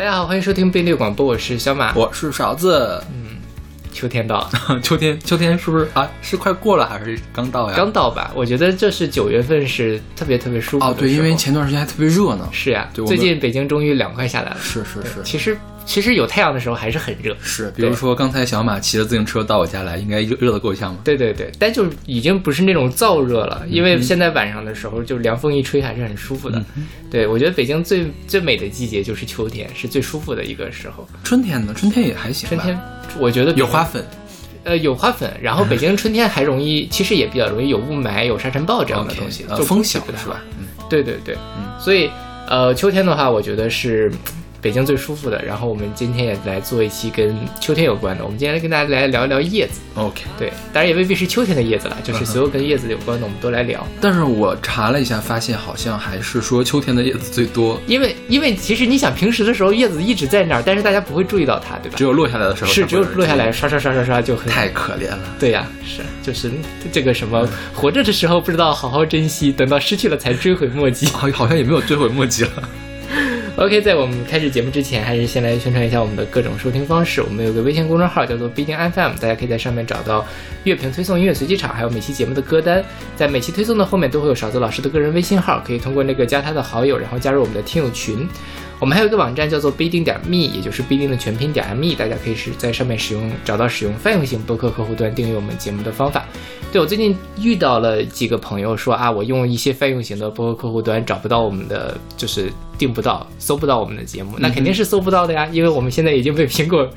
[0.00, 3.04] 大家好，欢迎收听贝利广播，我是小马，我是勺子。
[3.12, 3.36] 嗯，
[3.92, 6.10] 秋天到了， 秋天，秋天是不是啊？
[6.22, 7.76] 是快过了还是刚到呀？
[7.76, 8.32] 刚到吧。
[8.34, 10.96] 我觉得这是九月份是特别特别舒服哦。
[10.98, 12.48] 对，因为前段时间还特别热呢。
[12.50, 14.56] 是呀，最近北京终于凉快下来了。
[14.62, 15.54] 是是是，其实。
[15.86, 21.00] 其实有太阳的时候还是很热，是，比如说刚才小马骑着自行车到我家来，应该热热的够呛吗？
[21.02, 26.62] 对对对，但就已经不是那种燥热了，因为现在晚上的时候就凉风一吹还是很舒服的。
[27.10, 31.08] 对，我觉得北京最最美的季节就是秋天，是最舒服的一个时候。
[31.24, 31.74] 春天呢？
[31.74, 32.48] 春天也还行。
[32.48, 32.78] 春天
[33.18, 34.04] 我觉得有花粉，
[34.62, 35.32] 呃，有花粉。
[35.42, 40.40] 然后北京春天还容易，其实也比较容易有雾霾、有沙尘暴这样的东西， 就风小是吧？
[40.60, 42.08] 嗯，对对对，嗯，所以
[42.48, 44.12] 呃，秋天的话，我觉得是。
[44.62, 48.24] 北京最舒服的，然后我们今天也来做一期跟秋天有关的。
[48.24, 49.80] 我们今天来跟大家来聊一聊叶子。
[49.94, 53.86] OK，对，当然也未必是秋天的叶子了，就是所有跟叶子有关的，我们都来聊。
[54.00, 57.80] 但是我查了一下，发现好像还是说秋天的叶子最多。
[57.86, 61.96] 因为，因为其实你想，平时的时候叶子一直在那儿，但是大家不会注意到它，对吧？
[61.96, 65.20] 只有落下来的时候是，只有落下来刷刷刷刷刷就很太可怜了。
[65.38, 66.50] 对呀，是，就是
[66.92, 71.06] 这个什么，活着的时候不知道好好珍惜，等到失去了才追悔莫及。
[71.16, 72.50] 好，好像也没有追悔莫及了。
[73.56, 77.20] OK，在我们开始节目之前，还是先来宣传一下我们的各种收听方式。
[77.20, 80.26] 我们有个微信公众号叫做必定 FM，大家可以在上面找到
[80.64, 82.82] 乐评推送、音乐随机场，还有每期节目的歌单。
[83.16, 88.26] 在每期推送的后面都会有勺子老师的个人微信号，可以通过那个加他的好友，然后加入我们的听友群。
[88.78, 96.24] 我们还有一个网站叫做必定点 me，也就是必定的全拼点 me，大家可以是在上面使用找到使用泛用型播客客户端订阅我们节目的方法。
[96.72, 106.88] 对我最近遇到了几个朋友说啊，我用一些泛用型的播客客户端找不到我们的，就是订不到、搜不到我们的节目，那肯定是搜不到的呀，因为我们现在已经被苹果。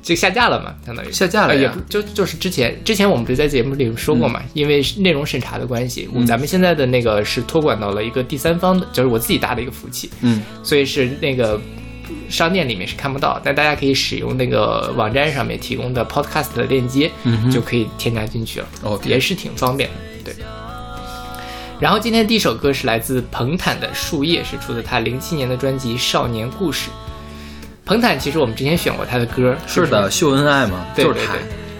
[0.00, 1.12] 就下架了嘛，相当于。
[1.12, 11.60] 下架了，也不就就是之前之前我们不是在节目里说过嘛，因为内容审查的关系，咱们现在的那个是托管到了一个第三方的，就是我自己搭的一个服务器，嗯，所以是那个
[12.28, 17.10] 商店里面是看不到，但大家可以使用那个网站上面提供的 Podcast 的链接，
[17.50, 20.34] 就可以添加进去了，哦，也是挺方便的，对。
[21.80, 26.90] 然后今天第一首歌是来自彭坦的《树叶》，是出自他零七年的专辑《少年故事》。
[27.84, 31.34] 彭坦其实我们之前选过他的歌，是的，秀恩爱嘛，就是他，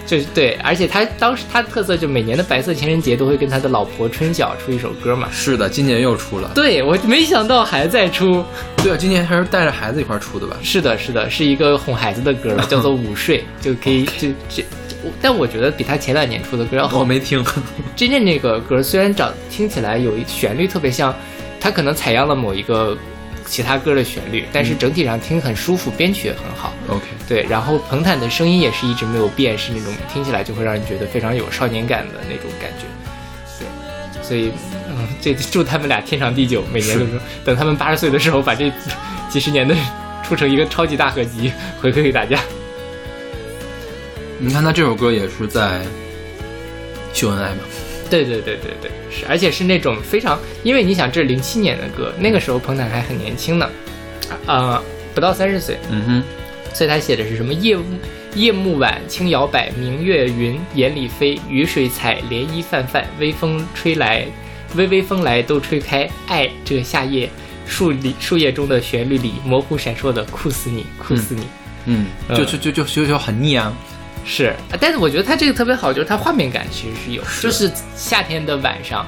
[0.09, 8.43] 就是对，而且他当时他的特色就每年的白色情人节都会跟他的老婆春晓出一首歌嘛，是的，今年又出了，对我没想到还在出，
[8.77, 10.57] 对啊，今年还是带着孩子一块出的吧？
[10.63, 14.65] 是的，是的，是一个哄孩子的歌了， 叫做午睡，就可以就这，
[15.21, 16.97] 但我觉得比他前两年出的歌要好。
[16.97, 17.45] 我没听，
[17.95, 21.13] 真正那个歌虽然长听起来有一旋律特别像，
[21.59, 22.97] 他可能采样了某一个。
[23.49, 26.71] 其他歌的旋律，但是整体上听很舒服，编曲也很好。
[26.87, 32.85] OK，对，然后彭坦的声音也是一直没有变，是那种听起来就会让人觉得非常有少年感的那种感觉。
[33.57, 34.51] 对，所以，
[34.87, 38.71] 嗯，这祝他们俩天长地久，每年都说 等他们八十岁的时候，把这
[39.27, 39.75] 几十年的
[40.23, 42.39] 出成一个超级大合集回馈给大家。
[44.37, 45.81] 你看他这首歌也是在
[47.13, 47.61] 秀恩爱嘛。
[48.09, 53.69] 对对对对对，是，而且是那种非常，因为你想，这是零七年的歌，那个时候彭坦还很年轻呢，
[54.45, 54.81] 啊，
[55.13, 56.23] 不到三十岁，嗯哼，
[56.73, 57.53] 所以他写的是什么？
[57.53, 57.77] 夜
[58.35, 64.25] 夜幕晚，轻摇摆，明月云眼里飞，雨水彩，涟漪泛泛，微风吹来，
[64.75, 67.29] 微微风来都吹开，爱这夏夜
[67.65, 71.43] 树里树叶中的旋律里模糊闪烁的酷死你，酷死你，
[71.85, 73.75] 嗯，就就就就就就很腻啊。
[74.25, 79.05] 是，但是我觉得他这个特别好，就是他画面感其实是有，就是夏天的晚上，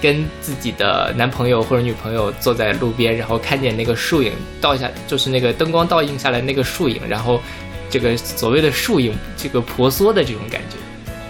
[0.00, 7.40] 跟自己的男朋友或者女朋友坐在路边，然后看见那个树影倒下，就是那个灯光倒映下来那个树影，然后
[7.88, 10.76] 这个所谓的树影这个婆娑的这种感觉，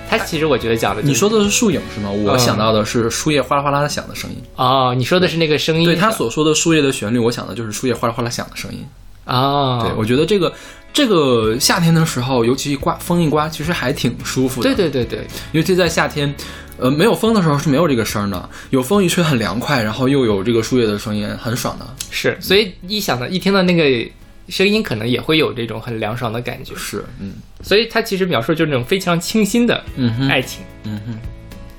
[0.08, 2.10] 他其实我觉得讲的，你说的是树影是吗？
[2.10, 4.36] 我想到的是树叶哗啦哗啦的响的声音。
[4.56, 5.84] 哦，你说的是那个声音？
[5.84, 8.84] 对他所说的树叶的旋律，我想的就是树叶哗啦哗啦响的声音。
[9.24, 10.52] 啊，对，我觉得这个
[10.92, 14.74] 这个夏天的时候，尤其刮风一刮，其实还挺舒服的。
[14.74, 16.32] 对对对对，尤其在夏天，
[16.76, 21.86] 呃，没有风的时候是没有这个声的，有风一吹很凉快，然后又有这个树叶的声音，很爽的。
[22.10, 24.10] 是，所以一想到一听到那个
[24.48, 26.74] 声音，可能也会有这种很凉爽的感觉。
[26.76, 29.82] 是，嗯，所以它其实描述就是那种非常清新的
[30.28, 30.62] 爱情。
[30.84, 31.18] 嗯哼，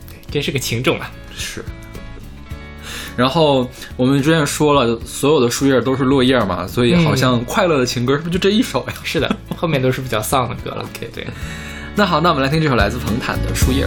[0.10, 1.12] 对，真是个情种啊。
[1.38, 1.64] 是。
[3.16, 8.94] 然后我们之前说了，所有的树叶都是落叶嘛，所以好像快乐的情歌是不是就这一首呀？
[9.04, 10.84] 是的，后面都是比较丧的歌了。
[10.84, 11.28] OK，对。
[11.96, 13.86] 那好，那我们来听这首来自彭坦的《树叶》。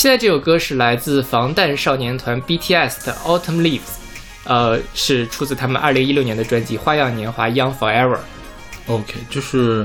[0.00, 3.80] 现在这首歌是来自防弹少年团 BTS 的《Autumn Leaves》，
[4.44, 8.16] 呃，是出自他们二零一六年的专辑《花样年华 Young Forever》。
[8.86, 9.84] OK，就是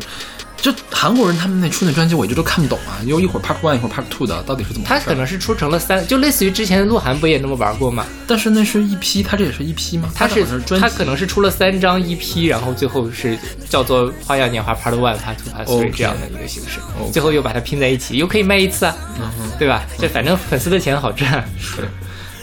[1.06, 5.02] 韩国人他们那出那专辑，我一直都看不懂啊，又一会儿 Part One 一会儿 Part Two 的，到底是怎么回事？
[5.04, 8.04] 它可能是出成了三，就类似于之前鹿晗不也那么玩过吗？
[8.26, 10.10] 但是那是一批，他这也是一批吗？
[10.16, 10.44] 他是
[10.80, 13.38] 他可能是出了三张 EP，然后最后是
[13.70, 16.80] 叫做《花样年华 Part One》、Part Two、Part Three 这样的一个形式
[17.14, 19.86] 最后又把它拼在一起，又可以卖一次啊，嗯，对吧？
[20.00, 21.48] 这反正粉丝的钱好赚。
[21.60, 21.88] 是。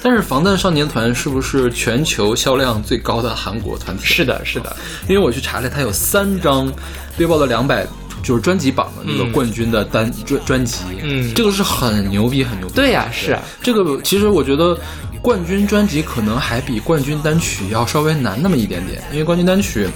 [0.05, 4.05] 但是防弹少年团是不是全球销量最高的韩国团体？
[4.05, 4.77] 是的，是的，
[5.09, 6.73] 因为我去查了，它有三张
[7.19, 7.85] Billboard 两百
[8.23, 12.75] 就是专辑榜的那个嗯冠军的单、专专辑，嗯这个是很牛逼，很牛逼。
[12.75, 14.79] 对呀、是啊，这个其实我觉得
[15.21, 19.89] 冠军专辑可能还比冠军单曲要稍微难那么一点点，因为冠军单曲，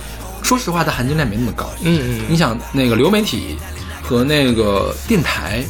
[0.43, 1.71] 说实话它含金量没那么高。
[1.83, 3.57] 嗯嗯，你想那个流媒体
[4.03, 5.65] 和那个电台。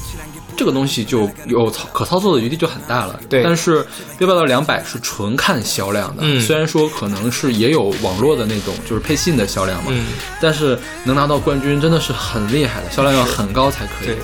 [0.57, 3.43] 这个东西就有操可操作的余地就很大了，对。
[3.43, 3.87] 但是
[4.19, 6.41] Billboard 两百是纯看销量的，嗯。
[6.41, 10.07] 虽然说可能是也有网络的那种就是配信的销量嘛，嗯。
[10.41, 14.07] 但是能拿到冠军真的是很厉害的，销量要很高才可以。
[14.07, 14.17] 对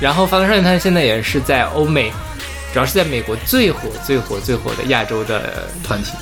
[0.00, 2.10] 然后防弹少年团现在也是在欧美，
[2.72, 6.12] 主要是在美国最火、最火、最火的亚洲的，团体。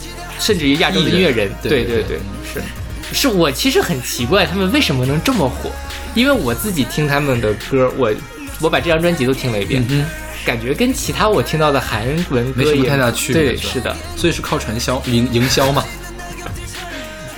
[0.40, 1.52] 甚至于亚洲的音乐人。
[1.62, 2.02] 对对对。
[2.04, 2.18] 对，
[2.52, 2.62] 是。
[3.10, 5.70] 是我其实很奇怪他们为什么能这么火，
[6.14, 8.12] 因为我自己听他们的歌，我
[8.60, 10.04] 我把这张专辑都听了一遍，嗯
[10.44, 15.84] 感觉跟其他我听到的韩文歌也没什么太大区别对，是的，所以是靠传销营营销嘛。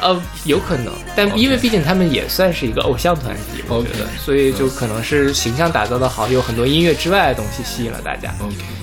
[0.03, 8.33] 呃，有可能，但因为毕竟他们也算是一个偶像团体，我觉得，所以就可能是形象打造的好，有很多音乐之外的东西吸引了大家。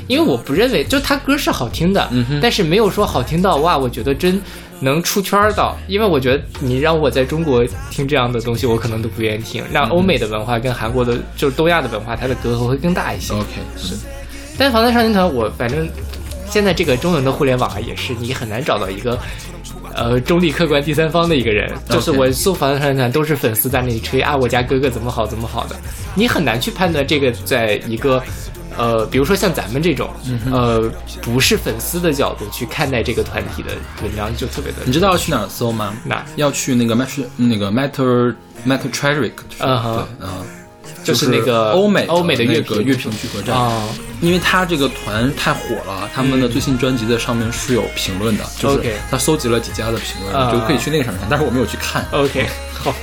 [0.07, 4.39] 因为我不认为，就他歌是好听的，嗯但是没有说好听到哇，我觉得真
[4.79, 5.77] 能出圈儿到。
[5.87, 9.63] 因为我觉得你让我在中国听这样的东西，我可能都不愿意听。
[9.71, 13.33] 让欧美的文化跟韩国的，就是东亚的文化，它的隔阂会更大一些。
[13.33, 13.95] OK，是
[14.57, 15.87] 但是防弹少年团，我反正
[16.49, 19.17] 现在这个中文的互联网啊，也是你很难找到一个。
[19.93, 25.75] 呃，中立客观第三方的一个人，就是我搜防弹少年团都是粉丝在那里吹啊，我家哥哥怎么好怎么好的，
[26.13, 28.21] 你很难去判断这个在一个
[28.77, 30.09] 呃，比如说像咱们这种、
[30.51, 30.89] 呃
[31.21, 33.71] 不是粉丝的角度去看待这个团体的
[34.03, 35.93] 文章，就特别的你知道要去哪儿搜吗？
[36.05, 36.25] 哪？
[36.35, 40.07] 要去那个 Matter 那个 Matter Matter Tragic，嗯哼。
[40.19, 40.37] 对啊，
[41.03, 43.87] 就是那个欧美欧美的乐评个乐评聚合站，啊、
[44.21, 50.51] 因为他这个团太火了，他们的最新专辑的上面是有评论的，就是他搜集了几家的评论，啊。
[50.51, 52.05] 就可以去那个上面看，但是我没有去看。
[52.11, 52.93] OK，好。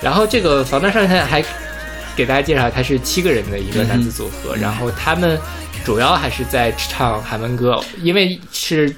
[0.00, 1.44] 然后这个防弹少年团还
[2.18, 5.38] 给大家介绍，他是七个人的一个男子组合，然后他们
[5.84, 8.92] 主要还是在唱韩文歌，因为是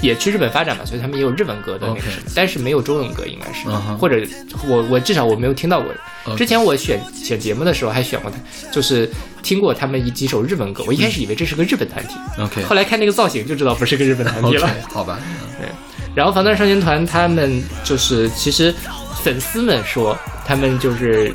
[0.00, 3.68] 也去日本发展嘛，所以他们也有日文歌的那个什么但是没有中文歌，应该是。
[3.98, 4.26] 或者
[4.66, 5.92] 我我至少我没有听到过。
[6.34, 8.38] 之前我选选节目的时候还选过他，
[8.72, 9.06] 就是
[9.42, 12.62] 听过他们一几首日文歌，我一开始以为这是个日本团体，OK。
[12.62, 14.70] 后来看那个造型就知道不是个日本团体了。
[14.90, 15.20] 好吧，
[16.16, 18.74] 然后防弹少年团他们就是，其实
[19.22, 21.34] 粉丝们说他们就是，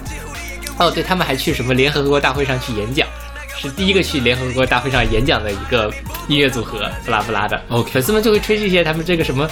[0.77, 3.07] 哦，对他们还去什么联合国大会上去演讲，
[3.57, 5.91] 是第一个去联合国大会上演讲的一个
[6.27, 7.61] 音乐组合，不拉不拉的。
[7.69, 9.49] OK 粉丝们就会吹这些他们这个什么，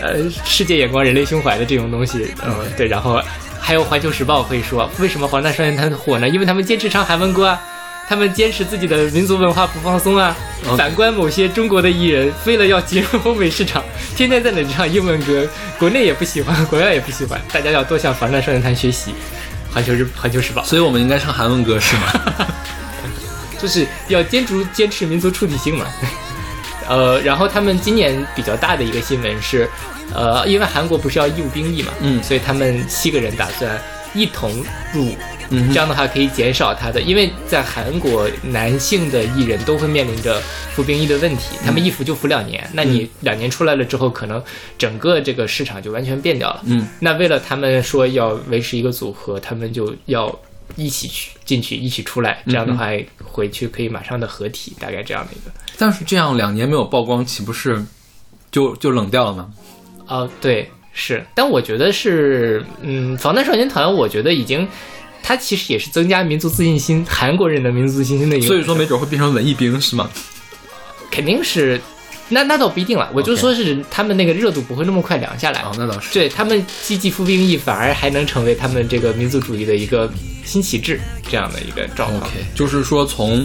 [0.00, 3.22] 呃，世界眼光、人类胸怀的这种东西，嗯，对，然后
[3.60, 6.28] 还有环球时报会说，为什么防弹少年团火呢？
[6.28, 7.60] 因为他们坚持唱韩文歌啊。
[8.08, 10.36] 他们坚持自己的民族文化不放松啊！
[10.76, 13.84] 反观某些中国的艺人，为了要进入欧美市场，
[14.16, 15.46] 天天在那里唱英文歌，
[15.78, 17.40] 国内也不喜欢，国外也不喜欢。
[17.52, 19.14] 大家要多向防弹少年团学习。
[19.72, 22.12] 环球日环球时报所以我们应该唱韩文歌是吗？
[23.60, 25.86] 就是要坚持坚持民族出体性嘛。
[26.88, 29.68] 呃，然后他们今年比较大的一个新闻是，
[30.12, 33.80] 呃，因为韩国不是要义务兵役嘛，嗯所以他们七个人打算
[34.12, 35.16] 一同入伍。
[35.50, 40.40] 嗯这样的话可以减少他的，因为在韩国男性的艺人都会面临着
[40.74, 44.42] 服兵役的问题，他们一服就服两年，那你两年出来了之后，可能
[44.78, 46.62] 整个这个市场就完全变掉了。
[46.66, 50.32] 嗯，那为了他们说要维持一个组合，他们就要
[50.76, 52.86] 一起去进去，一起出来，这样的话
[53.24, 55.50] 回去可以马上的合体，大概这样的一个。
[55.76, 57.84] 但是这样两年没有曝光，岂不是
[58.52, 59.50] 就就冷掉了吗？
[60.06, 64.68] 哦，对，是，但我觉得是，嗯，防弹少年团，我觉得已经。
[65.22, 68.46] 它其实也是增加民族自信心，韩国人的民族自信心的一个。
[68.46, 70.10] 所以说没准会变成文艺兵是吗？
[71.10, 71.80] 肯定是，
[72.28, 73.10] 那那倒不一定了。
[73.12, 75.60] 我就说是他们那个热度不会那么快凉下来。
[75.62, 76.12] 哦，那倒是。
[76.14, 80.08] 对他们积极服兵役，反而还能成为他们这个民族主义的一个
[80.44, 82.22] 新旗帜，这样的一个状况。
[82.22, 83.44] OK，就是说从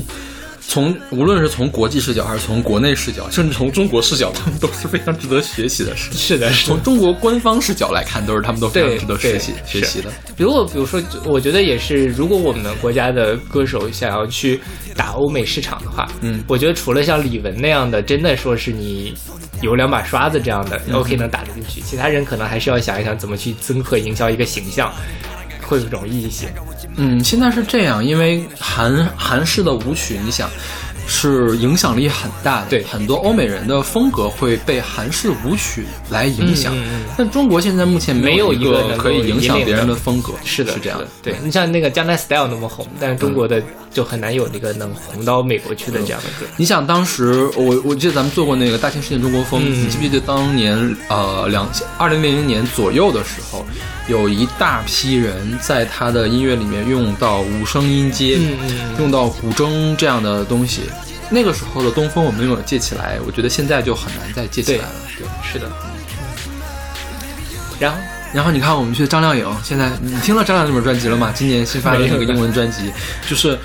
[0.68, 6.12] 从无论是从国际视角还是从国内视角，甚至从中国视角，他们都是非常值得学习的事。
[6.14, 6.84] 是的，是的从。
[6.84, 10.12] 中国官方视角来看，都是他们都非常值得学习学习的。
[10.38, 14.60] 如果比如说，我觉得也是，如果我们国家的歌手想要去
[14.96, 19.14] 打欧美市场的话，嗯我觉得除了像李玟那样的，真的说是你
[19.62, 24.94] 有两把刷子这样的、嗯 OK 能打得进去，其他人可能还是要想一想怎么去增贺营销一个形象，
[25.62, 26.48] 会容易一些。
[26.98, 30.50] 嗯，现在是这样，因为韩韩式的舞曲，你想。
[31.08, 36.76] 是影响力很大的，对很多欧美人的风格会被韩式舞曲来影响。
[37.16, 41.08] 但中国现在目前没有一一个可以影响别人的的风格，是的，是这样的。
[41.22, 43.64] 对你像那个江南 Style 那么红，但是中国嗯的
[43.96, 46.46] 就很难有那个能红到美国去的这样的歌。
[46.58, 50.76] 你想当时我我记得咱们做过那个大千世界中国风，嗯你记不记得当年
[51.08, 51.66] 呃两
[51.98, 53.66] 二零零零年左右的时候，
[54.10, 58.38] 有一大批人在他的音乐里面用到五声音阶，
[59.00, 60.82] 用到古筝这样的东西。
[61.30, 64.94] 那个时候的东风我们没有借起来，我觉得现在就很难再借起来了。
[65.18, 65.26] 对。
[65.52, 65.72] 是的。
[67.80, 67.98] 然后
[68.34, 71.32] 然后你看，我们去张靓颖，现在你听了张靓颖这本专辑了吗？
[71.34, 72.92] 今年新发的那个英文专辑，
[73.30, 73.58] 就是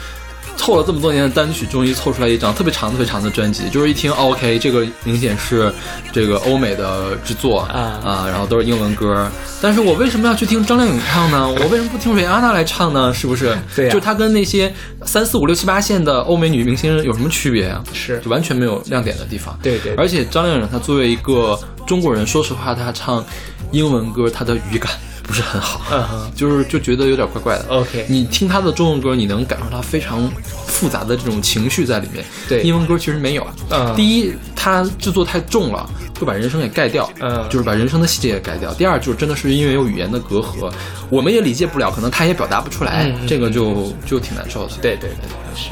[0.61, 3.63] 凑了这么多年的单曲，终于凑出来一张特别长、特别长的专辑。
[3.71, 5.73] 就是一听、哦、，OK，这个明显是
[6.13, 9.27] 这个欧美的制作啊啊，然后都是英文歌。
[9.63, 11.49] 但是我为什么要去听张靓颖唱呢？
[11.49, 13.13] 我为什么不听瑞安娜来唱呢？
[13.15, 13.57] 是不是？
[13.75, 14.71] 对呀就她跟那些
[15.07, 17.83] 三四五六七八线的欧美女明星有什么区别啊？
[17.95, 19.59] 是就完全没有亮点的地方。
[19.63, 23.25] 对对对而且张靓颖她作为一个中国人，说实话，她唱
[23.71, 24.93] 英文歌，她的语感
[25.31, 27.67] 不是很好，嗯哼就是就觉得有点怪怪的。
[27.69, 30.29] OK 你听他的中文歌，你能感受到非常
[30.67, 32.25] 复杂的这种情绪在里面。
[32.49, 33.47] 对英文歌其实没有。
[33.71, 37.09] 嗯第一，他制作太重了，会把人声给盖掉。
[37.21, 38.75] 嗯就是把人声的细节也盖掉。
[38.75, 40.69] 第二，就是真的是因为有语言的隔阂，
[41.09, 44.73] 我们也理解不了，可能他也表达不出来，这个就就挺难受的。
[44.83, 45.71] 对对对是。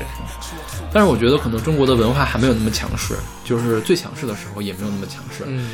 [0.91, 5.69] 但是我觉得可能中国的文化还没有那么强势，就是最强势的时候也没有那么强势，嗯，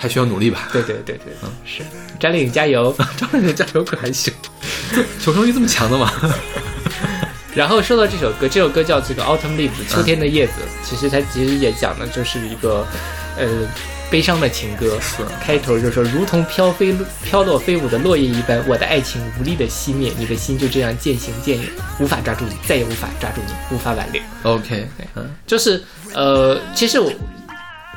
[0.00, 0.66] 还需要努力吧。
[0.72, 1.82] 对对对对，嗯是。
[2.18, 2.94] 张靓颖加油！
[3.18, 4.32] 张靓颖加油可还行，
[5.22, 6.10] 求生欲这么强的吗？
[7.54, 12.86] 然后说到这首歌，这首歌叫这个《Autumn Leaves》秋天的叶子，其实它其实也讲的就是一个，
[13.36, 13.46] 呃，
[14.10, 14.98] 悲伤的情歌。
[15.00, 24.22] 是开头就说，如同飘飞飘落飞舞的落叶一般，我的爱情无力的熄灭，你的心就这样渐行渐远，无法抓住你，再也无法抓住你，无法挽留。
[24.44, 25.82] OK，嗯就是
[26.14, 27.12] 呃，其实我，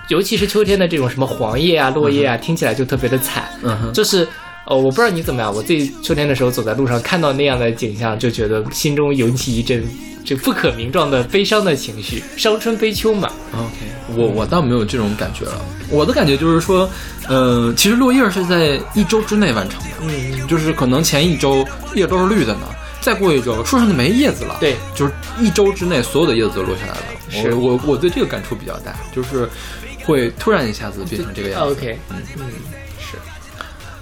[0.09, 3.45] 尤其是秋天的这种什么黄叶啊、落叶啊，听起来就特别的惨。
[3.63, 4.27] 嗯哼，就是
[4.65, 9.83] 呃，我不知道你怎么样，我自己秋天的时候走在路上看到那样的景象，就觉得心中涌起一阵
[10.25, 13.29] 这不可名状的悲伤的情绪，伤春悲秋嘛。
[13.53, 15.61] OK，我我倒没有这种感觉了。
[15.89, 16.89] 我的感觉就是说，
[17.27, 22.61] 呃，其实落叶是在一周之内完成的，嗯，就是可能前一周叶都是绿的呢，
[23.01, 24.57] 再过一周树上就没叶子了。
[24.59, 27.03] 对，就是一周之内所有的叶子都落下来了。
[27.29, 29.49] 是我我我对这个感触比较大，就是
[30.03, 31.71] 会突然一下子变成这个样子。
[31.71, 32.51] OK，嗯嗯，
[32.99, 33.17] 是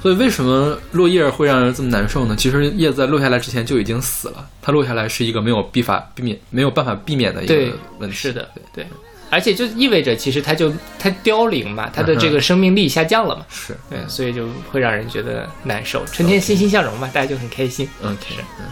[0.01, 2.35] 所以为什么落叶会让人这么难受呢？
[2.35, 8.15] 其实叶子在落下来之前就已经死了，它落下来是一个没有必法避免、没有办法避免的一个问题。
[8.15, 8.87] 是的，对，
[9.29, 16.03] 而且就意味着其实它就它凋零嘛，它的这个生命力下降了嘛，是对，所以就会让人觉得难受。
[16.07, 17.87] 春天欣欣向荣嘛，大家就很开心。
[18.01, 18.65] OK，嗯。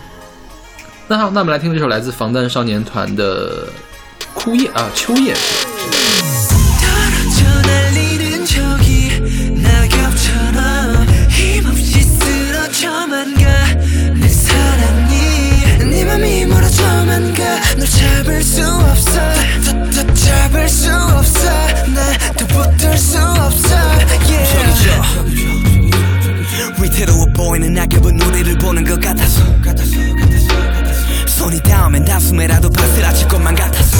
[1.07, 3.67] 那好，那我们来听这首来自防弹少年团的
[4.33, 5.33] 《枯叶》啊，《秋叶》
[16.79, 19.11] 어져만 가널 잡을 수 없어.
[19.11, 19.33] 다,
[19.65, 21.49] 다, 다 잡을 수 없어.
[21.93, 23.75] 나도 붙들 수 없어.
[24.29, 24.59] Yeah.
[26.81, 29.43] 위태로워 보이는 낙엽은 우리를 보는 것 같아서.
[31.27, 33.97] 손이 닿으면 단숨에라도 바스라칠 것만 같아서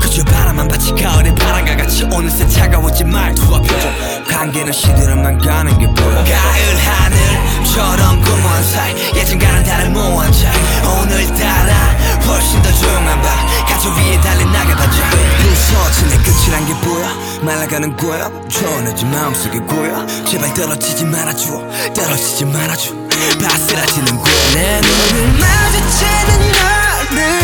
[0.00, 3.92] 그저 바람만 받치 가을의 바람과 같이 어느새 차가워진 말투와 표정.
[4.28, 6.24] 관계는 시들어만 가는 게 보여.
[6.24, 10.56] 가을 하늘처럼 공허한 사이 예전과는 다른 모호한 차이.
[11.00, 11.74] 오늘따라
[12.26, 13.66] 훨씬 더 조용한 밤.
[13.66, 17.06] 가족 위에 달린 낙엽반짝 부서지는 끝이란 게 보여.
[17.42, 21.60] 말라가는 거야 초원해진 마음속에 고여 제발 떨어지지 말아줘
[21.94, 22.94] 떨어지지 말아줘.
[23.42, 27.43] 바스라지는 거야 내 눈을 마주치는 너를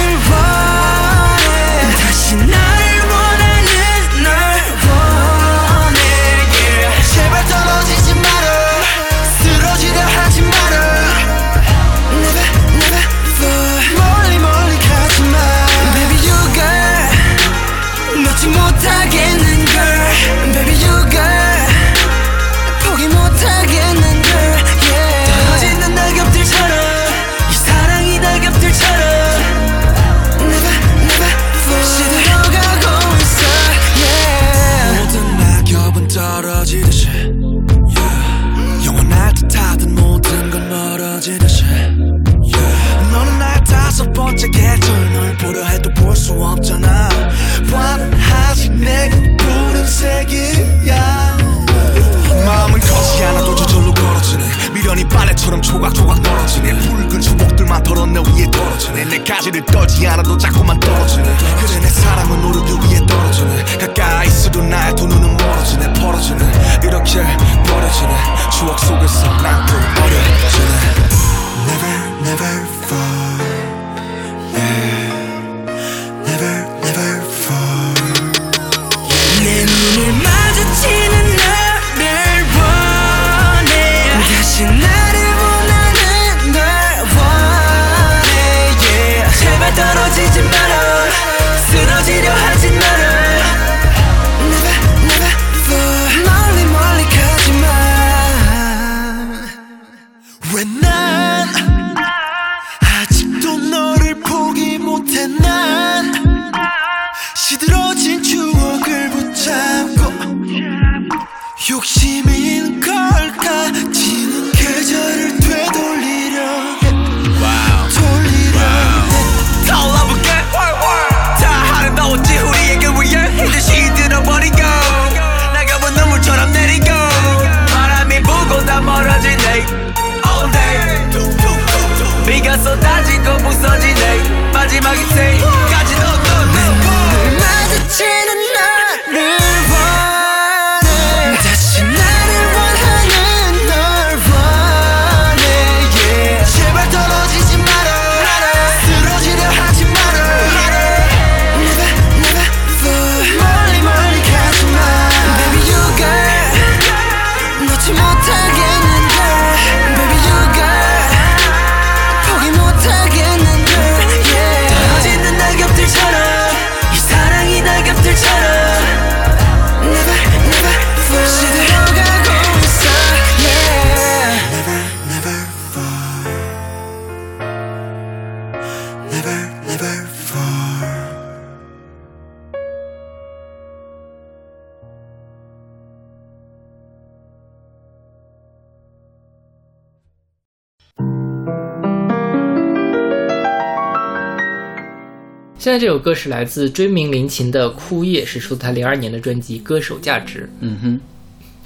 [195.70, 200.40] 现在这首歌是来自追名林檎的《枯叶》，是出自他零二年的专辑《歌手价值》。
[200.58, 201.00] 嗯哼，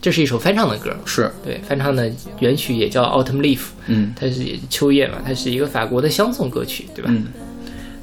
[0.03, 7.11] 这是一首翻唱的歌，是，对，翻唱的原曲也叫《Autumn Leaf》，嗯它是秋叶嘛，它是一个法国的相送歌曲，对吧？
[7.11, 7.29] 嗯。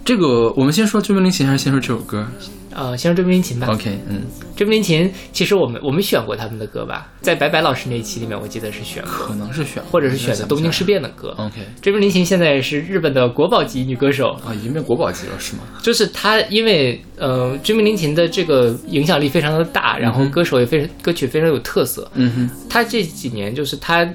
[0.04, 2.28] 这个我们先说追名林檎，还是先说这首歌？
[2.74, 3.68] 呃，先说追名林檎吧。
[3.72, 4.22] OK，嗯，
[4.56, 11.36] 追名林檎，其实我们我们选过他们的歌吧，在白白老师那一期里面，我记得是选过，可能是选，或者是选的东京事变的歌。
[11.38, 15.64] OK，追名林檎现在是日本的国宝级女歌手，啊，已经变国宝级了是吗？
[15.82, 22.10] 就是她，因为呃，追名林檎的这个影响力非常的大，然后歌手也非常歌曲非常有特色。
[22.16, 24.08] 嗯哼，她这几年就是她，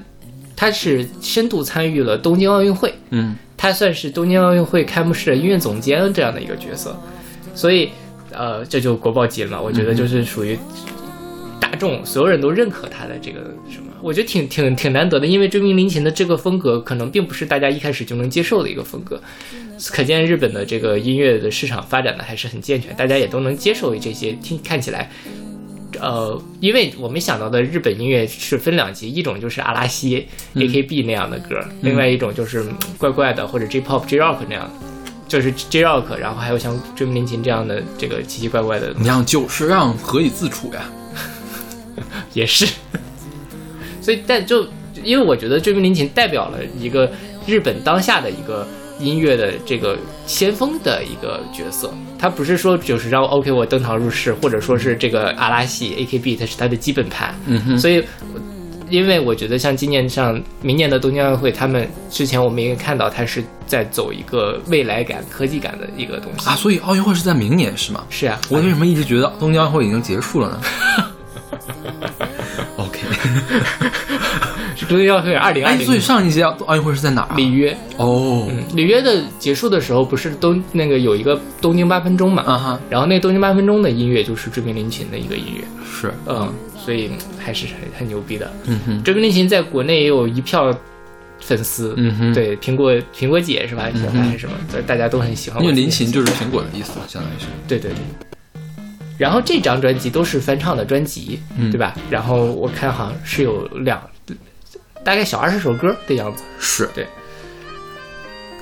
[0.55, 3.35] 她是深度参与了东京奥运会，嗯。
[3.59, 6.95] 她算是东京奥运会开幕式的音乐总监这样的一个角色，
[7.55, 7.89] 所以
[8.37, 9.59] 呃，这就国宝级了嘛。
[9.59, 10.57] 我觉得就是属于
[11.59, 19.19] 大众所有人都认可他的这个什么，我觉得挺挺挺难得的，因为追名林琴的这个风格可能并不是大家一开始就能接受的一个风格，
[19.91, 25.09] 可见日本的这个音乐的市场发展的还是很健全，大家也都能接受这些听看起来。
[25.99, 34.71] 呃，因为我们想到的日本音乐是分两级，一种就是阿拉西、AKB 那样的歌，另外一种就是嗯怪怪的或者 J-pop、J-rock 那样的，
[35.27, 40.81] 就是 J-rock，然后还有像追名林琴这样的这个奇奇怪怪的，你让久石让何以自处呀？
[42.33, 42.65] 也是。
[44.01, 44.65] 所以，但就
[45.03, 47.11] 因为我觉得追名林琴代表了一个
[47.45, 48.65] 日本当下的一个
[48.99, 58.03] 音乐的这个先锋的一个角色，他不是说就是让 OK 我登堂入室，或者说是这个阿拉系 AKB 它是他的基本盘，嗯哼，所以。
[58.89, 66.49] 因为我觉得像今年像明年的东京奥运会，他们之前我们也看到，它是在走一个未来感、科技感的一个东西。
[66.49, 68.03] 啊，所以奥运会是在明年是吗？
[68.09, 70.61] 是啊，我为什么一直觉得东京奥运会已经结束了呢？
[72.77, 72.99] OK，
[74.87, 77.35] 东京奥运会二零二哎，零所以上一届奥运会是在哪儿啊？
[77.35, 82.43] 里约，哦，嗯，里约的结束的时候，不是东那个有一个东京八分钟嘛？
[82.43, 86.53] 啊哈，然后那东京八分钟的音乐就是追名林琴的一个音乐，是，嗯，
[86.87, 88.49] 所以还是很很牛逼的。
[88.63, 90.73] 嗯哼，追名林琴在国内也有一票
[91.41, 93.83] 粉丝，嗯哼，，对，苹果苹果姐是吧？
[93.83, 94.55] 还是什么？
[94.71, 95.61] 对，大家都很喜欢。
[95.61, 97.47] 因为林琴就是苹果的意思，相当于是。
[97.67, 97.97] 对对对。
[99.17, 101.93] 然后这张专辑都是翻唱的专辑，嗯对吧？
[102.09, 104.01] 然后我看好像是有两，
[105.03, 106.43] 大概小二十首歌的样子。
[106.57, 107.05] 是对，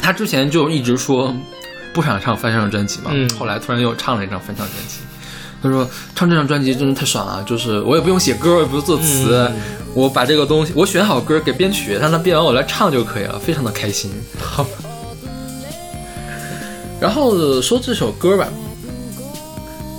[0.02, 1.32] 他之前就一直说
[1.94, 5.02] 不想唱翻唱专辑嘛，嗯后来突然又唱了一张翻唱专辑。
[5.66, 9.56] 他说唱这张专辑真的太爽了，就是我也不用写歌，我也不用作词，嗯。
[9.96, 14.12] 我把这个东西我选好歌给编曲，让他编完我来唱就可以了，非常的开心。
[14.38, 14.66] 好，
[17.00, 18.48] 然后说这首歌吧，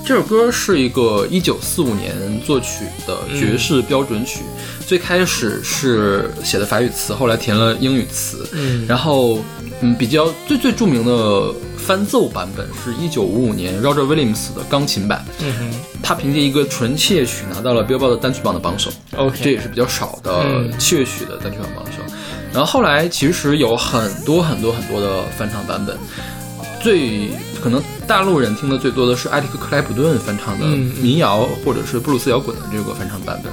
[0.05, 4.41] 这首歌是一个一九四五年作曲的爵士标准曲，
[4.87, 8.85] 最开始是写的法语词，后来填了英语词，嗯。
[8.87, 9.39] 然后
[9.81, 11.55] 嗯比较最最著名的
[11.87, 18.91] 翻奏版本是一九五五年 Roger Williams 的钢琴版，嗯哼他凭借一个纯器乐曲拿到了 Billboard 的单曲榜的榜首。
[19.17, 22.03] ，OK，这也是比较少的嗯器乐曲的单曲榜榜首。
[22.53, 25.97] 然后后来其实有很多很多很多的翻唱版本，
[26.83, 27.29] 最
[27.63, 33.53] 可能大陆人听的最多的是艾迪克克莱普顿翻唱的嗯民谣或者是布鲁斯摇滚的这个翻唱版本。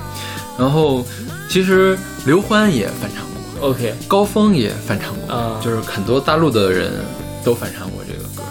[0.58, 1.06] 然后
[1.48, 3.24] 其实刘欢也翻唱
[3.60, 6.92] 过，OK，高峰也翻唱过，啊就是很多大陆的人
[7.44, 8.03] 都翻唱过这个
[8.36, 8.44] 歌。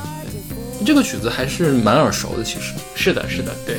[0.85, 2.73] 这个曲子还是蛮耳熟的，其实。
[2.97, 3.77] 是的，是的，对，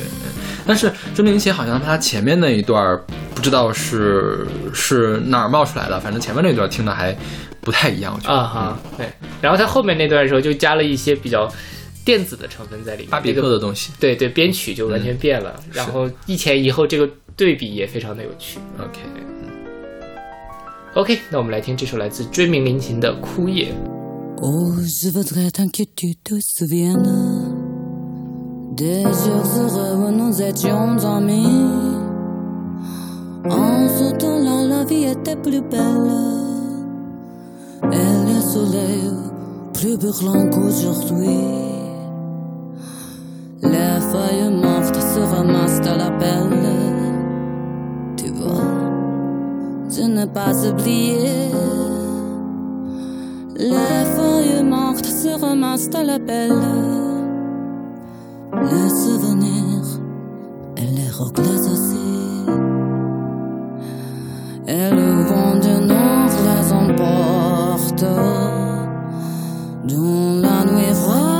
[0.66, 2.98] 但是钟明琴好像他前面那一段
[3.34, 7.14] 不知道是是哪儿冒出来的，反正前面那段听的还
[7.60, 8.34] 不太一样，我觉得。
[8.34, 9.06] 啊哈，对。
[9.42, 11.46] 然后他后面那段的时候就加了一些比较
[12.06, 13.92] 电子的成分在里面，巴比这个克的东西。
[14.00, 18.58] 对对，编曲就完全变了，然后一前一后这个对比也非常的有趣。
[20.94, 23.66] OK，OK，那我们来听这首来自追名林琴的《枯叶》。
[24.42, 27.54] Oh, je voudrais tant que tu te souviennes
[28.72, 31.70] des jours heureux où nous étions amis.
[33.48, 36.10] En ce temps-là, la vie était plus belle
[37.92, 39.10] et le soleil
[39.72, 41.38] plus brûlant qu'aujourd'hui.
[43.62, 46.58] Les feuilles mortes se ramassent à la pelle.
[48.16, 48.64] Tu vois,
[49.88, 51.52] je n'ai pas oublié.
[53.56, 56.60] Les feuilles mortes se ramassent à la pelle.
[58.52, 60.00] Les souvenirs
[60.76, 62.46] et les regrets aussi.
[64.66, 68.04] Et le vent du nord les emporte
[69.84, 71.34] dans la nuit froide.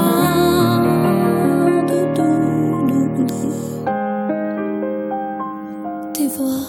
[6.15, 6.67] Tu vois,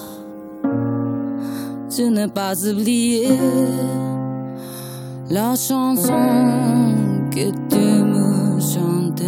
[1.96, 3.28] je n'ai pas oublié
[5.30, 6.14] la chanson
[7.32, 9.24] que tu me chantais.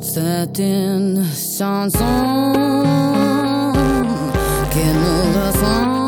[0.00, 2.82] C'est une chanson
[4.70, 6.01] qui nous ressemble.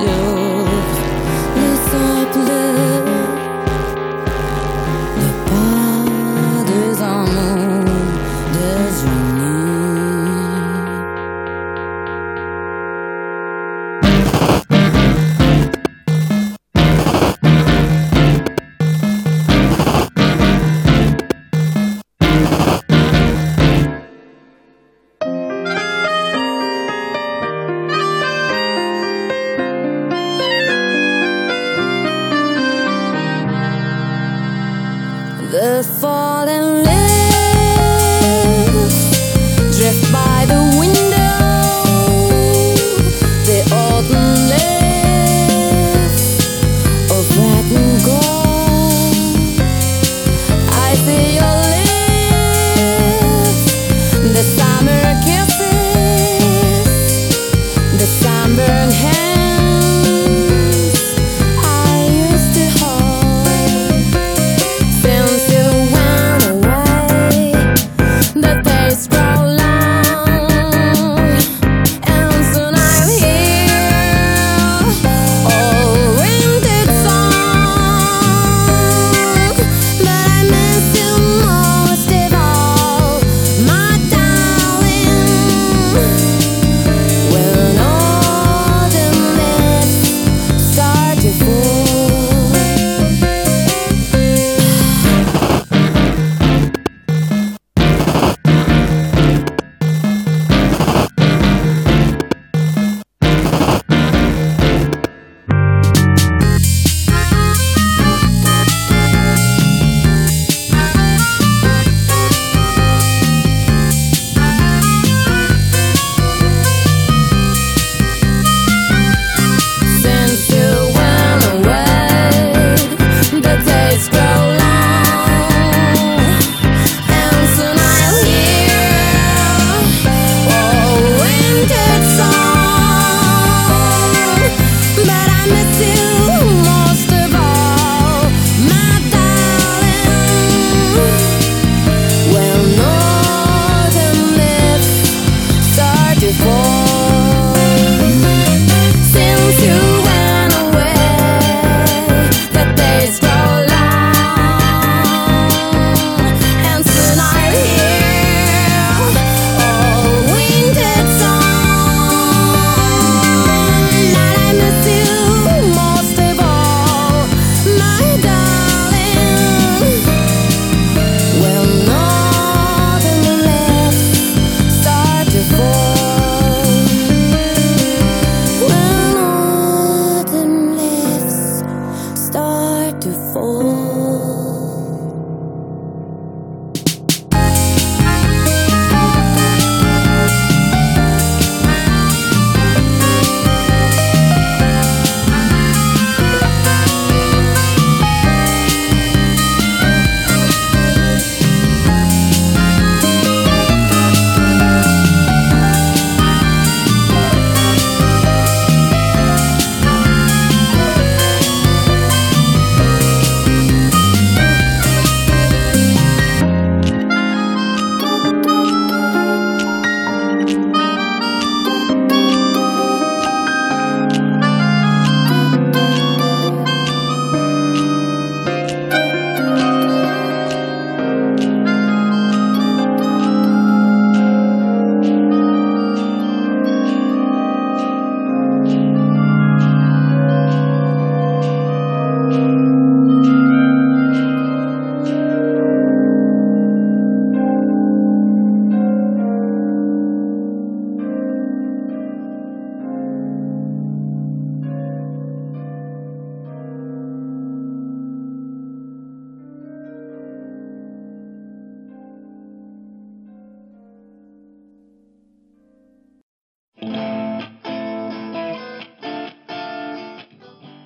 [0.00, 0.43] you.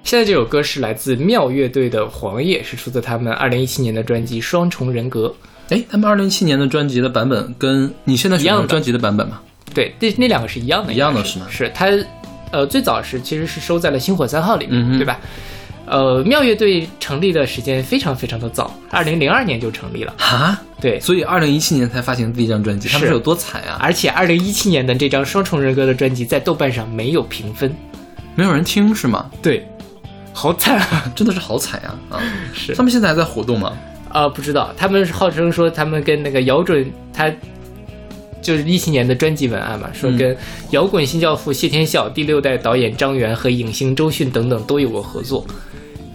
[0.08, 5.28] 现在这首歌是来自妙乐队的《黄叶》，是出自他们二零一七年的专辑《双重人格》。
[5.76, 9.38] 哎，他们二零一七年的专辑的版本跟你现在选一样的的专辑的版本吗？
[9.74, 11.88] 对，那那两个是一样的，一样的是吗是它，
[12.52, 15.20] 呃，最早是其实是收在了《星火三号》里面，嗯对吧？
[15.84, 20.14] 呃，妙乐队成立的时间非常非常的早，二零零二年就成立了。
[20.16, 23.76] 哈，对，所以二零一七年才发行第一张专辑，他们是是有多惨啊？
[23.78, 27.70] 而且二零一七年的这张《双重人格》的专辑在豆瓣上没有评分，
[28.34, 29.30] 没有人听是吗？
[29.42, 29.68] 对，
[30.38, 31.10] 好惨啊！
[31.16, 31.98] 真的是好惨啊！
[32.10, 32.22] 啊，
[32.54, 33.76] 是他们现在还在活动吗？
[34.12, 37.28] 呃，不知道，他们号称说他们跟那个姚准，他
[38.40, 40.36] 就是一七年的专辑文案嘛，说跟
[40.70, 45.44] 摇滚新教父谢天笑、第六代导演张元和影星周迅等等都有过合作。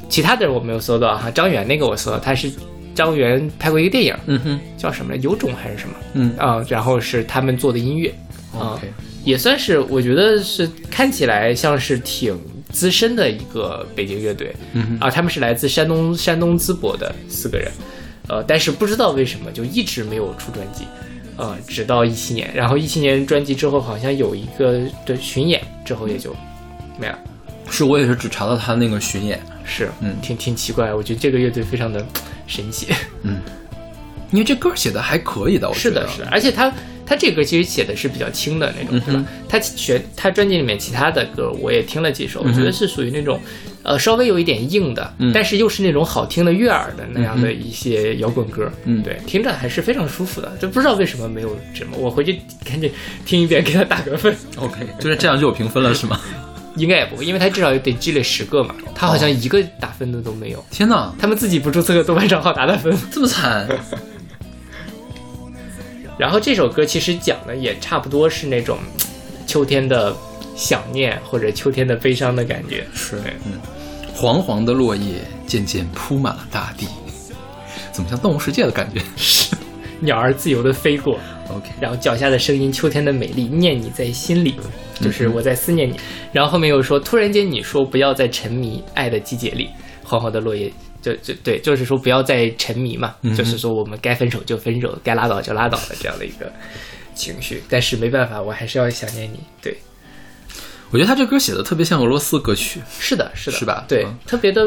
[0.07, 2.49] 其他的我没有搜到哈，张元那个我搜到，他是
[2.95, 5.19] 张元拍过一个电影，嗯哼，叫什么来？
[5.21, 5.95] 有种还是什么？
[6.13, 8.13] 嗯啊、然后是他们做的音乐
[8.57, 8.79] 啊、
[9.25, 12.39] 也算是我觉得是看起来像是挺
[12.73, 14.53] 资深的一个北京乐队，
[14.99, 17.71] 啊，他们是来自山东山东淄博的四个人，
[18.27, 20.83] 呃，但是不知道为什么就一直没有出专辑，
[21.37, 26.35] 呃，直到一七年，然后一七年专辑之后好像有一个的巡演，之后也就
[26.99, 27.17] 没了。
[27.69, 30.15] 是我也是只查到他那个巡演，是，嗯。
[30.21, 32.05] 挺挺奇怪，我觉得这个乐队非常的
[32.47, 32.87] 神奇。
[33.21, 33.39] 嗯。
[34.31, 36.07] 因为这歌写的还可以的，我觉得。
[36.07, 36.73] 是的，是的，而且他
[37.05, 39.25] 他这歌其实写的是比较轻的那种，对吧？
[39.47, 43.39] 他学他专辑里面其他的歌我也听了几首，我觉得是属于那种
[43.83, 50.51] 呃稍微有一点硬的，但是又是那种好听的悦耳的那样的一些摇滚歌，嗯对，听着还是非常舒服的。
[50.59, 52.91] 就不知道为什么没有这么，我回去赶紧
[53.25, 54.35] 听一遍，给他打个分。
[54.57, 56.19] OK，就是这样就有评分了是吗？
[56.75, 60.65] 应该也不会，因为他至少得积累十个嘛，他好像一个打分的都没有。
[60.71, 63.67] 天哪，他们自己不注册个豆瓣账号打打分，这么惨！
[66.17, 68.77] 然后这首歌其实讲的也差不多是那种
[69.47, 70.15] 秋天的
[70.55, 72.85] 想念或者秋天的悲伤的感觉。
[72.93, 73.59] 是，嗯，
[74.13, 75.15] 黄黄的落叶
[75.47, 76.87] 渐渐铺满了大地，
[77.91, 79.55] 怎么像动物世界的感觉是
[79.99, 81.17] 鸟儿自由的飞过
[81.49, 84.55] ，？OK，然后脚下的声音，秋天的美丽，念你在心里，
[85.01, 85.95] 就是我在思念你。
[86.31, 89.69] 然后后面又说，突然间你说不要再沉迷爱的季节里，
[90.03, 90.71] 黄黄的落叶。
[91.03, 96.49] 就就对，就是说不要再沉迷嘛，就是说我们该分手就分手，该拉倒就拉倒的这样的一个
[97.13, 97.61] 情绪。
[97.69, 99.41] 但是没办法，我还是要想念你。
[99.61, 99.77] 对，
[100.89, 104.63] 我觉得他这歌写的特别像俄罗斯歌曲，是的，是的，是吧对，嗯特别的，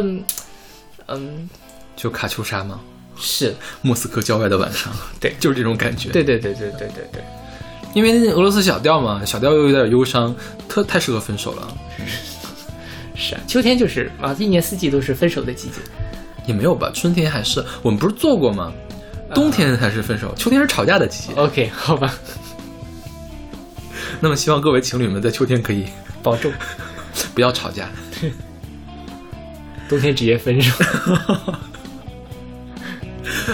[1.09, 1.49] 嗯，
[1.97, 2.81] 就卡秋莎吗，
[3.19, 6.11] 是，莫斯科郊外的晚上， 对就是这种感觉。
[6.11, 7.25] 对对对对对对对，
[7.95, 10.37] 因为俄罗斯小调嘛，小调又有点忧伤，
[10.69, 11.77] 特太适合分手了。
[13.17, 15.81] 是啊，秋天就是啊，一年四季都是分手的季节。
[16.47, 18.73] 也没有吧，春天还是我们不是做过吗？
[19.35, 21.35] 冬天才是分手，秋天是吵架的季节。
[21.35, 22.15] OK，好吧，
[24.21, 25.87] 那么希望各位情侣们在秋天可以
[26.23, 26.53] 保重，
[27.35, 27.89] 不要吵架。
[29.89, 30.73] 冬天直接分手。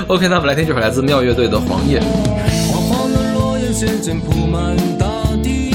[0.07, 2.01] OK，那我们来听这首来自妙乐队的《黄叶》。
[2.71, 5.07] 黄黄的落叶渐渐铺满大
[5.43, 5.75] 地，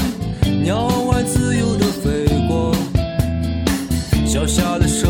[0.62, 2.72] 鸟儿自由地飞过，
[4.26, 5.08] 小小的声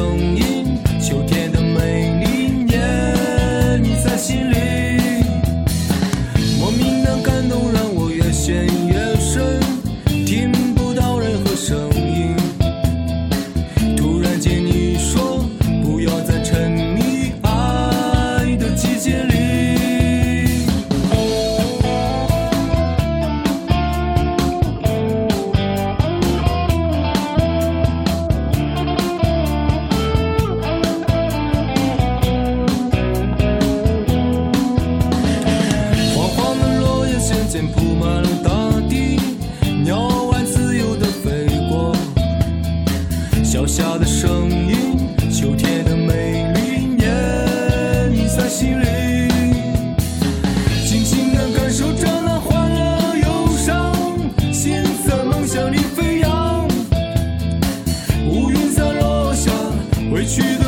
[60.29, 60.68] 去的。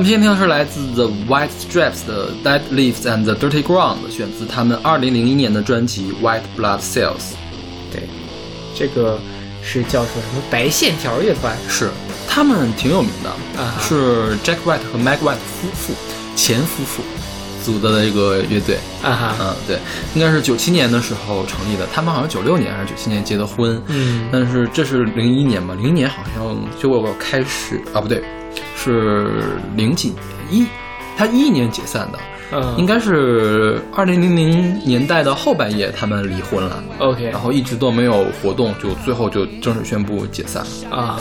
[0.00, 7.12] 们今天听的是来自 The White Stripes 的《Dead Leaves and the Dirty Ground》，选自他们2001年的专辑《White Blood Cells》。
[7.92, 8.08] 对，
[8.74, 9.20] 这个
[9.62, 11.90] 是叫做什么白线条乐团是，
[12.26, 13.28] 他们挺有名的，
[13.62, 15.92] 啊是 Jack White 和 Meg White 夫妇
[16.34, 17.02] 前夫妇
[17.62, 18.78] 组的一个乐队。
[19.02, 19.78] 啊哈，嗯，对，
[20.14, 21.86] 应该是九七年的时候成立的。
[21.92, 28.22] 他们好像九六年还是九七年结的婚，嗯但是这是零一年嘛，零一年好像就我开始啊，不对，
[28.82, 30.18] 是零几年
[30.50, 30.66] 一，
[31.18, 32.18] 他一一年解散的，
[32.52, 37.24] 嗯，应该是二零零零年代的后半夜他们离婚了，OK。
[37.24, 40.64] 然后一直都没有活动，就最后就正式宣布解散。
[40.90, 41.20] 啊，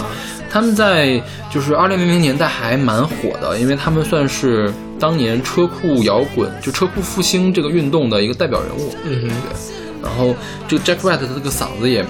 [0.49, 8.95] 他们在就是二零零零年代还蛮火的，因为他们算是当年车库摇滚就车库复兴这个运动的一个代表人物。
[9.03, 10.34] 嗯哼，对，然后
[10.66, 12.05] 这个 Jack White 的这个嗓子也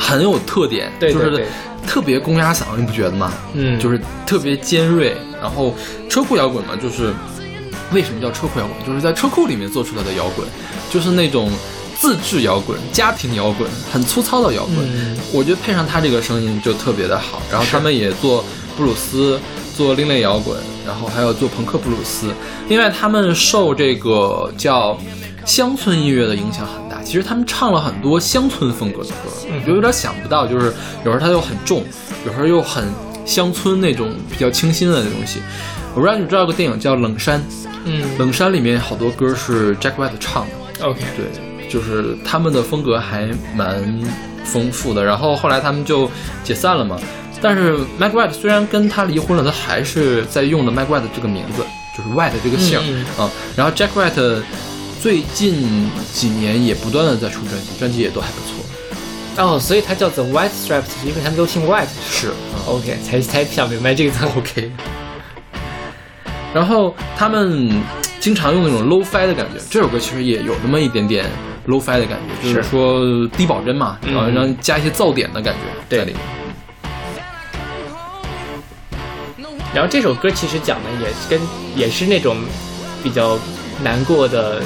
[0.00, 1.46] 很有特点，对对对就是
[1.86, 3.32] 特别公鸭嗓，你不觉得吗？
[3.52, 5.14] 嗯，就是特别尖锐。
[5.40, 5.74] 然后
[6.08, 7.12] 车库摇滚嘛，就是
[7.92, 8.86] 为什么叫车库摇滚？
[8.86, 10.46] 就是在车库里面做出来的摇滚，
[10.90, 11.50] 就是那种
[11.98, 14.76] 自制摇滚、家庭摇滚，很粗糙的摇滚。
[14.80, 17.40] 嗯我觉得配上他这个声音就特别的好。
[17.50, 18.44] 然后他们也做
[18.76, 19.38] 布鲁斯，
[19.76, 22.32] 做另类摇滚，然后还有做朋克布鲁斯。
[22.68, 24.98] 另外，他们受这个叫
[25.46, 27.04] 乡村音乐的影响很大。
[27.04, 30.72] 其实他们唱了很多乡村风格的歌，嗯就有点想不到，就是
[31.04, 31.84] 有时候它又很重，
[32.26, 32.84] 有时候又很
[33.24, 35.40] 乡村那种比较清新的那东西。
[35.94, 37.40] 我不知道你知道有个电影叫《冷山》，
[37.84, 40.86] 嗯《冷山》里面好多歌是 Jack White 唱的。
[40.86, 43.82] ，OK，对，就是他们的风格还蛮
[44.44, 45.04] 丰富的。
[45.04, 46.08] 然后后来他们就
[46.44, 46.96] 解散了嘛。
[47.42, 51.64] 但是 Mike White 虽然跟他离婚了，他还是在用的 Mike White 这个名字，
[51.96, 54.42] 就是 White 这个姓嗯啊、然后 Jack White
[55.00, 58.62] 最近几年也不断的在出专辑，专辑也都还不错。
[59.42, 61.86] 哦，所以它叫 The White Stripes，因为他们都姓 White。
[62.10, 64.26] 是，嗯 OK，才才想明白这个字。
[64.36, 64.70] OK。
[66.52, 67.70] 然后他们
[68.20, 71.24] 经常用那种 low fi 的感觉，这首歌其实也有那么一点点
[71.66, 76.20] low fi 的感觉，就是是说低保真嘛，嗯然后让加一些噪点的感觉对在里面。
[79.72, 81.40] 然后这首歌其实讲的也跟
[81.74, 82.36] 也是那种
[83.02, 83.38] 比较
[83.82, 84.60] 难过的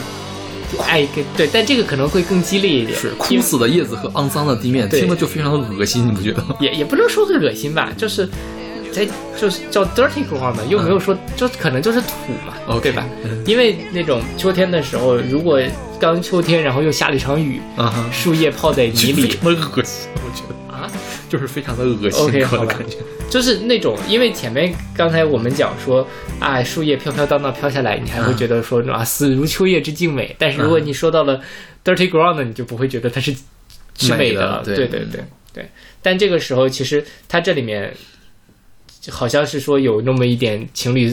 [0.83, 6.57] 爱跟对，但这个可能会更激烈一点，是枯死的叶子和肮脏的地面，对听着就非常的恶心，你不觉得吗？
[6.61, 8.29] 也也不能说是恶心吧，就是。
[8.95, 9.05] 在
[9.37, 13.43] 就是叫 dirty ground 嘛，又没有说，就可能就是土嘛 OK 对吧嗯？
[13.45, 15.61] 因为那种秋天的时候，如果
[15.99, 17.61] 刚秋天，然后又下了一场雨，
[18.12, 20.74] 树叶泡在泥里这么恶心，我觉得啊，
[21.35, 22.97] 就是非常的恶心我感觉。
[23.28, 26.07] 就是那种，因为前面刚才我们讲说，
[26.39, 30.35] 啊，树叶飘飘荡荡飘下来，你还会觉得说啊，死如秋叶之静美。
[30.39, 31.43] 但是如果你说到了
[31.85, 33.35] dirty ground，你就不会觉得它是
[33.99, 34.62] 是美美的了。
[34.64, 35.68] 对对对对对。
[36.01, 37.93] 但这个时候，其实它这里面
[39.11, 41.12] 好像是说有那么一点情侣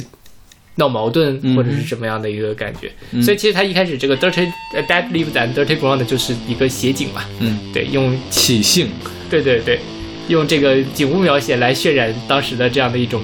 [0.76, 2.92] 闹矛盾，嗯或者是什么样的一个感觉。
[3.10, 8.90] 嗯所以其实他一开始这个 dirty 呃 dead leaves and dirty ground 就是一个写景嘛，嗯，对，用起兴，
[9.28, 9.80] 对对对，
[10.28, 13.22] 用这个景物描写来渲染当时的这样的一种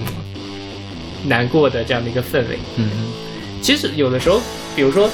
[1.26, 2.60] 难过的这样的一个氛围。
[2.78, 2.90] 嗯
[3.62, 4.40] 其实有的时候，
[4.76, 5.10] 比如说，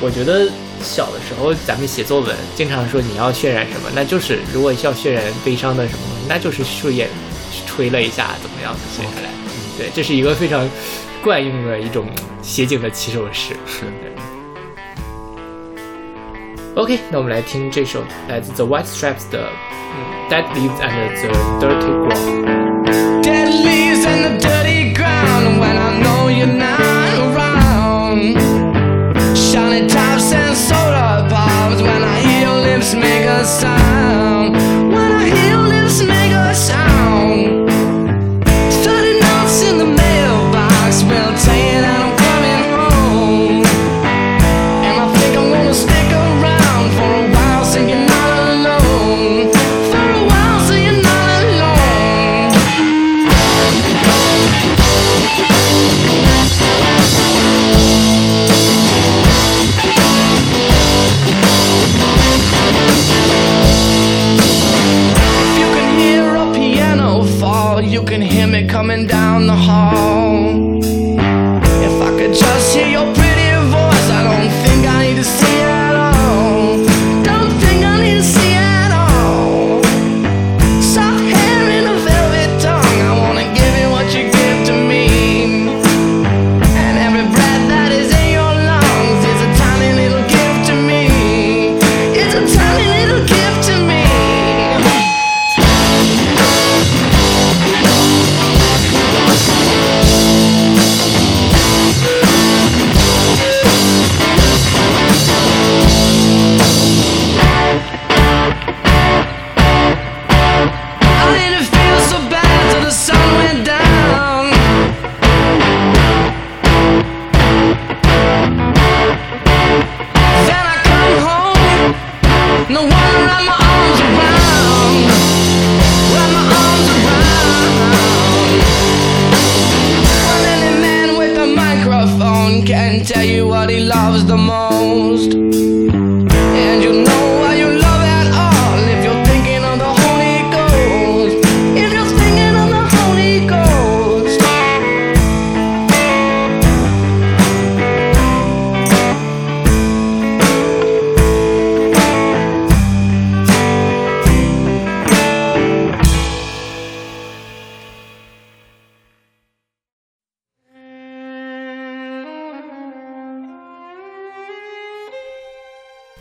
[0.00, 0.48] 我觉得
[0.82, 7.08] 小的时候咱们写作文，经常说你要渲染什么，那就是如果要渲染悲伤的什么东西，那就是树叶
[7.66, 9.30] 吹了一下，怎么样写下来。
[9.76, 10.68] 对，这是一个非常
[11.22, 12.06] 惯用的一种
[12.42, 13.54] 写景的起手式。
[13.66, 14.11] 是。
[16.75, 19.49] OK，那我们来听这首来自 The White Stripes 的
[19.93, 22.43] 嗯《Dead Leaves and the Dirty Ground》。
[23.23, 26.80] Dead leaves and the dirty ground when I know you're not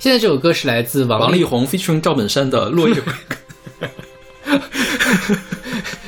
[0.02, 3.88] 现在这首歌是来自王王力宏 featuring 赵本山的《落叶归根》。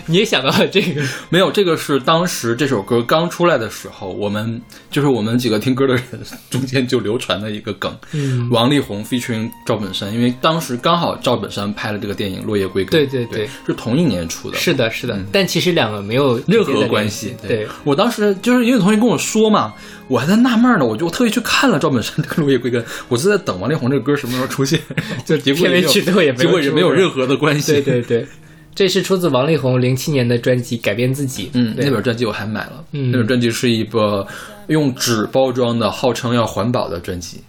[0.05, 1.01] 你也想到了这个？
[1.29, 6.03] 没有，这个是当时这首歌刚出来的时候，我们就是我们几个听歌的人
[6.49, 7.95] 中间就流传的一个梗。
[8.11, 17.35] 嗯王力宏 featuring 赵本山，因为当时刚好赵本山拍了这个电影《落叶归根》，对对对对，是同一年出的，是的，是的，但其实两个没有任何关系。
[17.47, 19.73] 对，我当时就是因为同学跟我说嘛，
[20.07, 24.79] 我还在纳闷呢，我就特意去看了赵本山这个《落叶归根》，我是在等王力宏这个歌什么时候出现，
[25.25, 26.01] 就结果也没有结
[26.47, 27.73] 果也没有任何的关系。
[27.73, 28.27] 对对对，
[28.75, 31.45] 这是出自王力宏零七年的专辑《改变自己》。
[31.53, 32.83] 嗯，那本专辑我还买了。
[32.91, 34.25] 嗯那本专辑是一个
[34.67, 37.41] 用纸包装的，号称要环保的专辑。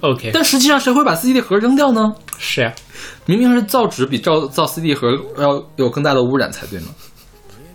[0.00, 2.12] OK，但实际上，谁会把 CD 盒扔掉呢？
[2.38, 2.72] 是呀、
[3.26, 5.08] 明明是造纸比造造 CD 盒
[5.38, 6.86] 要有更大的污染才对呢。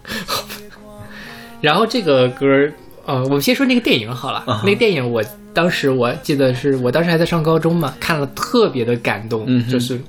[1.60, 2.74] 然后这个歌儿，
[3.06, 4.44] 呃，我们先说那个电影好了。
[4.64, 5.22] 那个电影，我
[5.54, 10.00] 当时我记得是我当时还在上高中嘛，看了特别的感动，嗯就是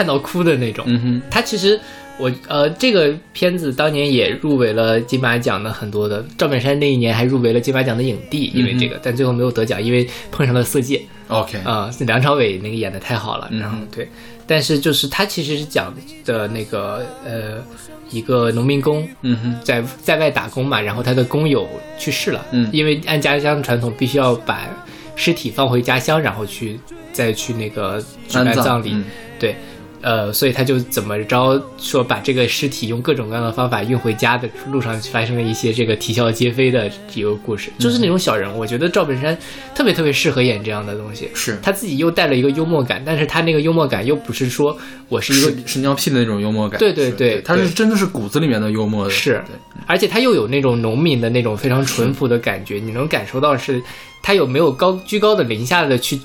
[0.00, 0.82] 看到哭的那种。
[0.88, 1.78] 嗯哼，他其实
[2.16, 10.96] 我呃，这个片子当年也入围了金马奖的很多的，赵本山那一年还入围了金马奖的影帝，因为这个，但最后没有得奖，因为碰上了《色戒》
[11.28, 14.08] OK，啊、梁朝伟那个演的太好了，嗯然后对，
[14.46, 15.94] 但是就是他其实是讲
[16.24, 17.62] 的那个呃
[18.10, 22.68] 一个农民工，嗯哼，在在外打工嘛，然后他的工友去世了，嗯。
[22.72, 24.68] 因为按家乡传统，必须要把
[25.14, 26.80] 尸体放回家乡，然后去
[27.12, 29.04] 再去那个举办安葬葬礼，嗯
[29.38, 29.54] 对，
[30.02, 39.36] 呃，所以他就怎么着说把这个尸体用各种各样的方法运回家的路上发生了一些这个啼笑皆非的一个故事，就是那种小人物，我觉得赵本山
[39.74, 41.58] 特别特别适合演这样的东西，是。
[41.62, 44.76] 他自己又带了一个幽默感，但是他那个幽默感又不是说
[45.08, 46.78] 我是一个屎屎尿屁的那种幽默感。
[46.78, 49.10] 对对对对他是真的是骨子里面的幽默的。
[49.10, 49.42] 是，
[49.86, 53.82] 而且他又有那种农民的那种非常淳朴的感觉，你能感受到是
[54.22, 56.18] 他有没有高居高的临下的去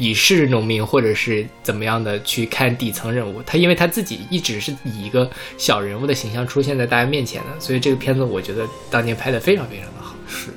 [0.00, 3.42] 鄙视农民，或者是怎么样的去看底层人物。
[3.44, 10.14] 他因为他自己一直是以一个小人物的形象出现在大家面前的，所以这个片子我觉得当年拍的非常非常的好。
[10.26, 10.48] 是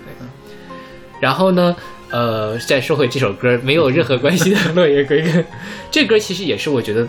[1.19, 1.75] 然后呢，
[2.09, 5.33] 呃，再说回这首歌没有任何关系的《落叶归根》，
[5.91, 7.05] 这歌其实也是我觉得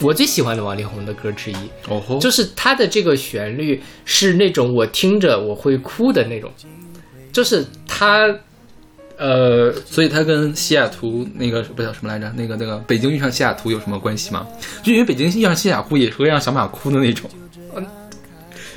[0.00, 1.56] 我最喜欢的王力宏的歌之一。
[1.88, 6.50] 哦吼，就是他的这个旋律是那种我听着我会哭的那种，
[7.32, 8.28] 就是它，
[9.18, 12.30] 呃，所以他跟西雅图那个不叫什么来着？
[12.36, 14.46] 那个那个北京遇上西雅图有什么关系吗？
[14.82, 17.28] 就因为北京遇上西雅图也是会让小马哭的那种。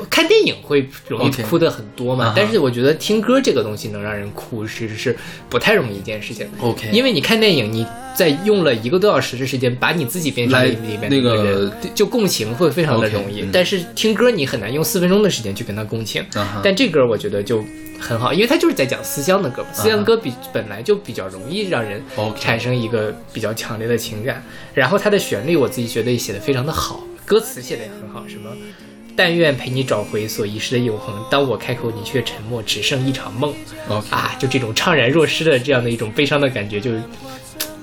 [0.09, 5.15] 看电影会容易哭的很多嘛但是我觉得听歌这个东西能让人哭，其实是
[5.49, 6.47] 不太容易一件事情。
[6.61, 7.85] OK 因为你看电影，你
[8.15, 13.41] 在用了一个多小时的时间，把你自己变成里面的那个人，就共情会非常的容易。
[13.41, 16.25] 嗯但是听歌你很难用四分钟的时间去跟他共情。
[16.63, 17.63] 但这歌我觉得就
[17.99, 22.01] 很好，因为它就是在讲思乡的歌嘛，思乡歌比本来就比较容易让人
[22.39, 24.43] 产生一个比较强烈的情感。
[24.73, 28.49] 然后它的旋律我自己觉得也写的非常的好，歌词写的也很好，什么。
[29.19, 31.13] 但愿陪你找回所遗失的永恒。
[31.29, 33.53] 当我开口，你却沉默，只剩一场梦。
[34.09, 36.91] 啊，就这种怅然若失的这样的一种悲伤的感觉就，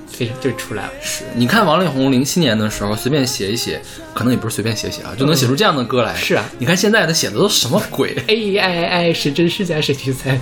[0.07, 0.89] 非常就出来了。
[0.99, 3.79] 是，你看王力宏零七年的时候随便写一写，
[4.15, 6.15] 可能也不是随便写写啊，就能写出这样的歌来。
[6.15, 10.39] 是啊，你看现在他写的都什么鬼 A I I 是真是假是题材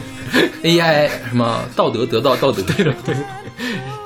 [0.63, 3.13] ，？AI 什么道德得到道德，对的，对。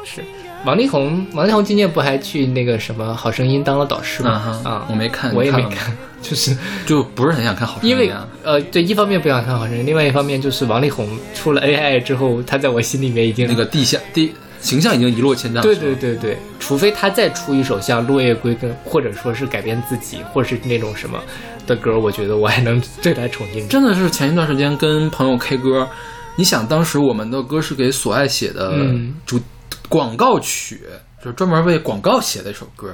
[0.04, 0.24] 是
[0.66, 4.60] 王力宏，王力宏今年不还去那个什么《好声音》当了导师吗？
[4.66, 6.56] 啊我没看我也没看，就是
[6.86, 8.28] 就不是很想看好声音因为啊。
[8.44, 15.64] 呃，对，一方面不想看好声音，另外一方面就是王力宏出了 AI 之后，他在我心里面已经那个地下地形象已经一落千丈。
[15.64, 21.18] 对对对对，除非他再出一首像《落叶归根》，或者说是改变自己，或是那种什么
[21.66, 23.68] 的歌，我觉得我还能 对他重新。
[23.70, 25.88] 真的是前一段时间跟朋友 K 歌，
[26.36, 29.40] 你想当时我们的歌是给索爱写的嗯主
[29.88, 30.82] 广告曲，
[31.24, 32.94] 就是专门为广告写的一首歌，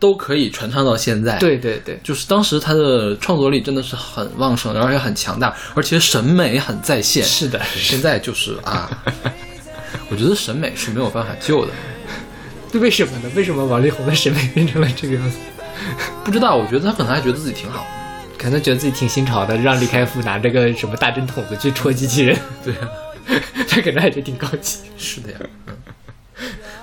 [0.00, 1.38] 都可以传唱到现在。。
[1.38, 7.22] 对对对，就是当时他的创作力真的是很旺盛，而且很强大，而且审美很在线。
[7.22, 8.90] 是的，现在就是啊，
[10.10, 11.70] 我觉得审美是没有办法救的。
[12.72, 13.30] 对，为什么呢？
[13.36, 15.36] 为什么王力宏的审美变成了这个样子？
[16.24, 17.86] 不知道，我觉得他可能还觉得自己挺好。
[18.38, 22.34] 可能觉得自己挺新潮的，让李开复拿着个什么大针筒子去戳机器人，
[22.64, 22.88] 对啊，
[23.68, 24.78] 他可能还觉得挺高级。
[24.96, 25.74] 是的呀，嗯，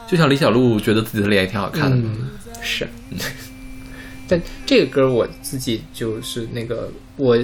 [0.07, 2.29] 就像李小璐觉得自己的脸也挺好看的，嗯，
[2.67, 2.87] 是。
[4.27, 7.37] 但这个歌我自己就是那个我，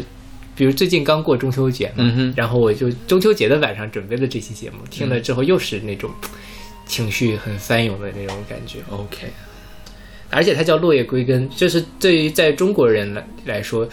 [0.54, 6.12] 比如最近刚过中秋节嘛，嗯然后我就中秋节的晚上准备了这期节目，听了之后又是那种
[6.86, 8.80] 情绪很翻涌的那种感觉。
[8.90, 9.28] OK，
[10.30, 13.88] 而且它叫落叶归根，就是对于在中国人来来说，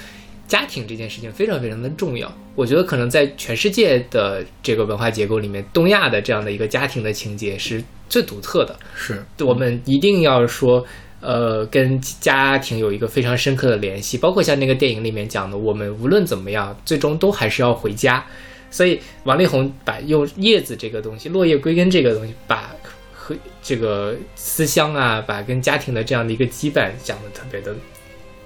[0.49, 2.37] 家庭这件事情非常非常的重要。
[2.57, 8.77] 我觉得可能在全世界的这个文化结构里面，东亚的这样的一个家庭的情节是最独特的。
[8.97, 10.85] 是我们一定要说，
[11.21, 18.25] 呃，跟家庭有一个非常深刻的联系，包括像那个电影里面讲的，我们无论怎么样，最终都还是要回家。
[18.71, 22.71] 所以王力宏把用叶子这个东西，落叶归根这个东西，把
[23.13, 27.75] 和这个思乡啊，把跟家庭的这样的一个羁绊讲的特别的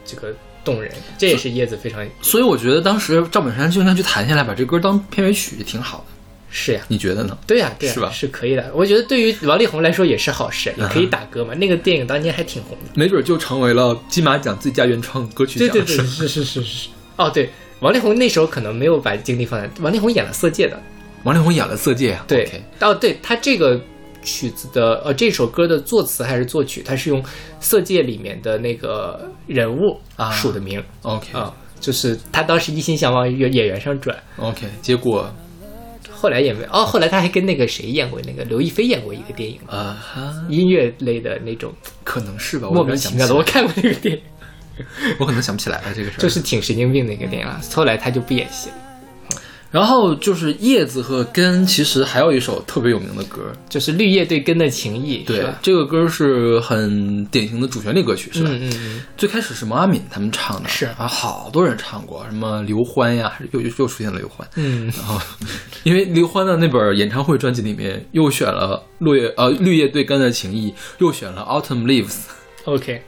[0.04, 6.13] 这个动人，这也是叶子非常所以我觉得当时赵本山就应该去弹下来，把这歌当片尾曲，挺好的。
[6.56, 6.80] 是呀。
[6.86, 7.36] 你觉得呢？
[7.48, 8.70] 对呀、对呀、是吧是可以的。
[8.72, 11.52] 我觉得对于王力宏来说也是好事，也可以打歌嘛。
[11.54, 12.92] 那个电影当年还挺红的。
[12.94, 15.68] 没准就成为了金马奖最佳原创歌曲奖。
[15.68, 16.88] 对对对，是是是是。
[17.16, 17.50] 哦，对，
[17.80, 20.80] 王力宏那时候可能没有把精力放在王力宏演了《色戒》的，
[21.24, 22.24] 王力宏演了《色戒》啊。
[22.28, 22.48] 对
[22.80, 23.80] 哦，对他这个
[24.22, 27.22] 曲子的呃这首歌的作词还是作曲，他是用
[27.60, 35.30] 《色戒》里面的那个人物啊署的名 OK 啊，就是他当时一心想往演演员上转，OK，结果
[36.14, 44.22] 后来也没哦，后来他还跟那个谁演过那个刘亦菲演过一个电影，啊哈，音乐类的那种可能是吧，莫名其妙的，我看过那个电影，
[45.18, 46.20] 我可能想不起来了这个事儿。
[46.20, 47.60] 就是挺神经病的一个电影啊。
[47.72, 48.76] 后来他就不演戏了。
[49.74, 58.50] 然后就是叶子和根，其实还有一首特别有名的歌，就是绿叶对根的情谊，对？，这个歌是很典型的主旋律歌曲，是吧？
[58.52, 60.86] 嗯嗯嗯，最开始是毛阿敏他们唱的，是。
[60.96, 65.20] 啊，好多人唱过，什么刘欢呀，又又又出现了刘欢，嗯，然后
[65.82, 73.02] 因为刘欢的那本演唱会专辑里面又选了落叶呃绿叶对根的情谊，又选了 Autumn Leaves，OK，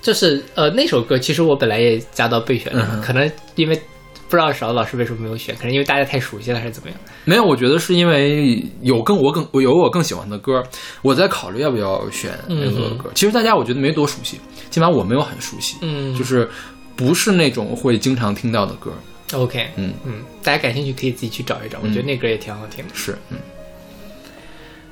[0.00, 3.82] 就是呃那首歌，其实我本来也加到备选的，嗯可能因为
[4.30, 6.96] 不知道勺子老师为什么没有选，可能因为大家太熟悉了还是怎么样？
[7.24, 10.62] 没有，我觉得是因为有更我更我有我更喜欢的歌，
[11.02, 13.10] 我在考虑要不要选那个歌。
[13.14, 14.38] 其实大家我觉得没多熟悉，
[14.70, 16.48] 起码我没有很熟悉，嗯就是
[16.94, 18.92] 不是那种会经常听到的歌。
[19.32, 22.94] OK，嗯嗯，大家感兴趣可以自己去找一找，我觉得那歌也挺好听的。
[22.94, 23.36] 是，嗯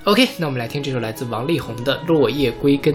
[0.05, 2.95] ，OK，那我们来听这首来自王力宏的《落叶归根》。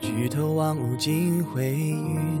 [0.00, 2.40] 举头望无尽灰云，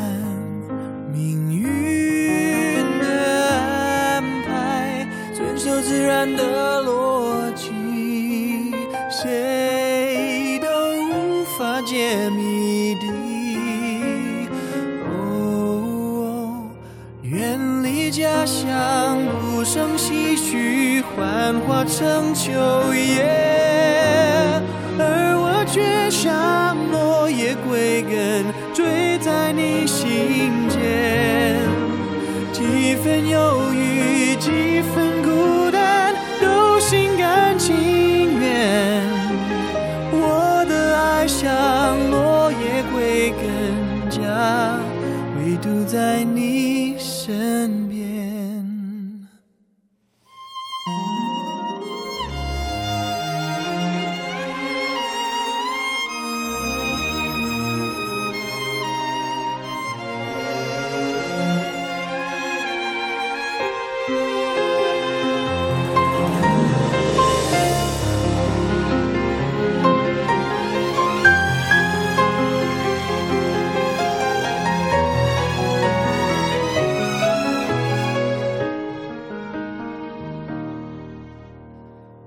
[5.71, 7.71] 遵守自然的逻辑，
[9.09, 10.67] 谁都
[11.07, 13.07] 无法解谜底。
[15.05, 16.63] 哦，
[17.21, 22.51] 远离家乡，不胜唏嘘，幻化成秋
[22.93, 23.23] 叶，
[24.99, 28.43] 而我却像落叶归根，
[28.73, 30.79] 坠在你心间。
[32.51, 35.29] 几分忧郁，几分孤，
[37.57, 39.03] 情愿。
[40.11, 44.79] 我的爱像落叶归根，家
[45.37, 47.90] 唯独在你身边。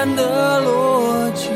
[0.00, 1.50] 然的逻辑，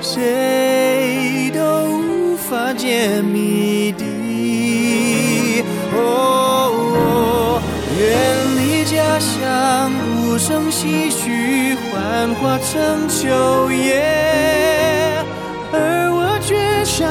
[0.00, 1.60] 谁都
[1.98, 5.62] 无法解谜底。
[5.94, 7.60] 哦，
[8.00, 8.08] 远
[8.56, 9.92] 离家乡，
[10.24, 15.22] 无声唏嘘，幻化成秋叶，
[15.70, 17.06] 而我却像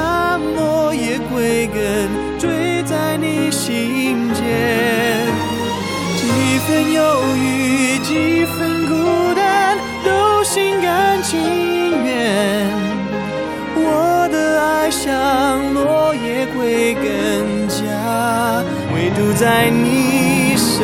[19.41, 20.77] 在你身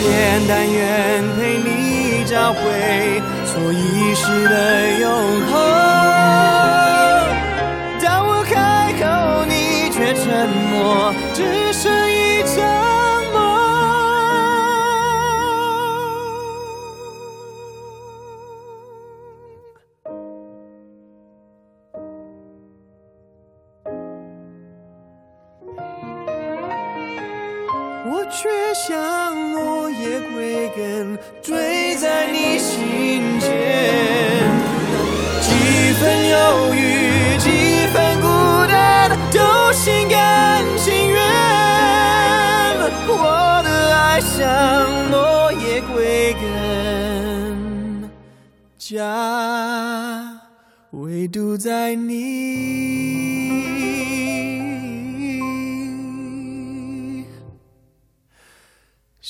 [0.00, 2.60] 边，但愿陪你找回
[3.44, 6.09] 所遗失的永恒。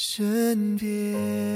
[0.03, 1.50] 身边。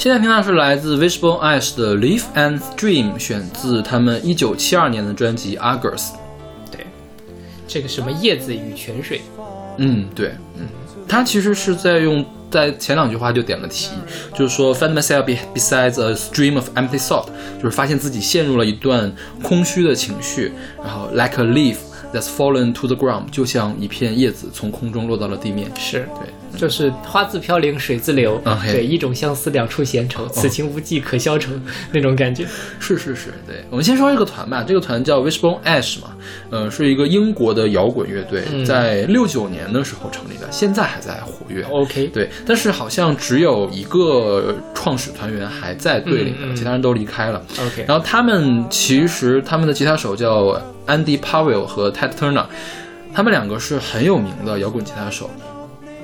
[0.00, 5.98] 现在听到是来自 Wishbone Ash 的《Leaf and Stream》，选自他们一九七二年的专辑《Argus》。
[6.72, 6.86] 对，
[7.68, 9.20] 这个什么叶子与泉水，
[9.76, 10.66] 嗯，对，嗯，
[11.06, 13.90] 他其实是在用在前两句话就点了题，
[14.34, 17.26] 就是说 find myself be besides a stream of empty thought，
[17.58, 20.50] 就是发现自己陷入了一段空虚的情绪，
[20.82, 21.76] 然后 like a leaf
[22.10, 25.70] that's fallen to the ground，就像一片叶子从空中落到了地面。
[25.76, 28.38] 是对，就是花自飘零水自流，
[28.70, 31.50] 对，一种相思两处闲愁，此情无计可消愁
[31.90, 32.44] 那种感觉。
[32.78, 33.64] 是是是，对。
[33.70, 36.08] 我们先说这个团吧，这个团叫 Wishbone Ash 嘛，
[36.50, 41.62] 呃，是一个英国的摇滚乐队，嗯在六九年的时候成立的，现在还在活跃。
[41.70, 47.42] OK，对，但是好像只有一个创始团员还在队里呢，嗯嗯其他人都离开了。
[47.58, 52.44] OK，然后他们其实他们的吉他手叫 Andy Powell 和 Ted Turner，
[53.14, 55.30] 他们两个是很有名的摇滚吉他手。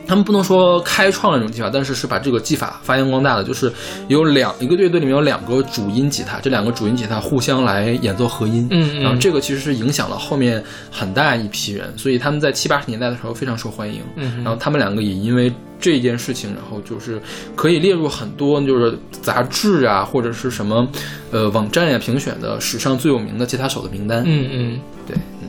[0.07, 3.45] 他们不能说开创了这种技法，但是是把这个技法发扬光大的。
[3.45, 3.73] 就是
[4.09, 14.01] 有两一个乐队里面有两个主音吉他，这两个主音吉他互相来演奏和音，嗯嗯然后这个其实是影响了后面很大一批人，所以他们在七八十年代的时候非常受欢迎。
[14.17, 17.21] 嗯然后他们两个也因为这件事情，然后就是
[17.55, 20.89] 可以列入很多就是杂志啊或者是什么
[21.31, 24.23] 呃网站呀、评选的史上最有名的吉他手的名单。
[24.27, 25.49] 嗯嗯，对，嗯，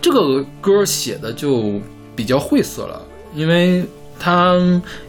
[0.00, 1.80] 这个歌写的就
[2.14, 3.00] 比较晦涩了，
[3.34, 3.84] 因为
[4.18, 4.56] 他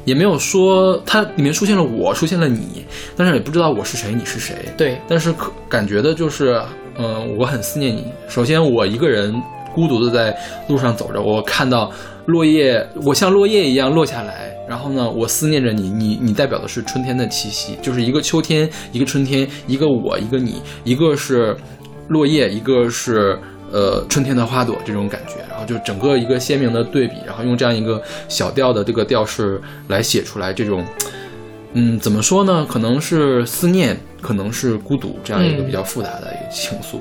[0.05, 2.85] 也没有说，它里面出现了我，出现了你，
[3.15, 4.55] 但是也不知道我是谁，你是谁。
[4.77, 6.59] 对，但是可感觉的就是，
[6.97, 8.05] 嗯、我很思念你。
[8.27, 9.33] 首先，我一个人
[9.73, 10.35] 孤独的在
[10.67, 11.91] 路上走着，我看到
[12.25, 14.51] 落叶，我像落叶一样落下来。
[14.67, 21.55] 然后呢，我思念着你，你你代表的是春天的气息，就是一个秋天，一个春天，一个我，一个你，一个是
[22.07, 23.37] 落叶，一个是
[23.73, 30.85] 呃春天的花朵这种感觉，然后就整个一个鲜明的对比，然后用这样一个小调的这个调式来写出来这种。
[31.73, 32.63] 嗯，怎么说呢？
[32.69, 36.99] 可能是思念，可能是孤独，这样一个比较复杂的一个情愫。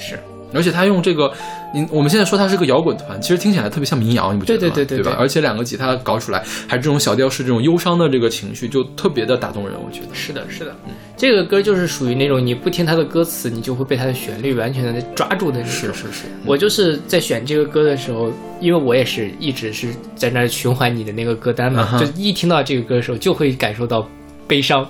[0.00, 0.18] 是
[0.52, 1.32] 而且他用这个，
[1.74, 4.74] 你我们现在说他是个摇滚团，其实听起来特别像民谣，你不觉得吗？
[4.74, 5.18] 对对对对对吧？
[5.18, 10.14] 而且两个吉他搞出来，还这种小调式这种忧伤的这个情绪，就特别的打动人，我觉得。
[10.14, 10.74] 是的，是的，
[11.16, 15.72] 这个歌就是属于那种你不听它的歌词，你就会被它的旋律完全的抓住的那种。
[15.72, 24.08] 是是是，我就是在选这个歌的时候，因为我也是一直是在那循环你的那个歌单嘛，嗯就一听到这个歌的时候，就会感受到
[24.46, 24.88] 悲伤，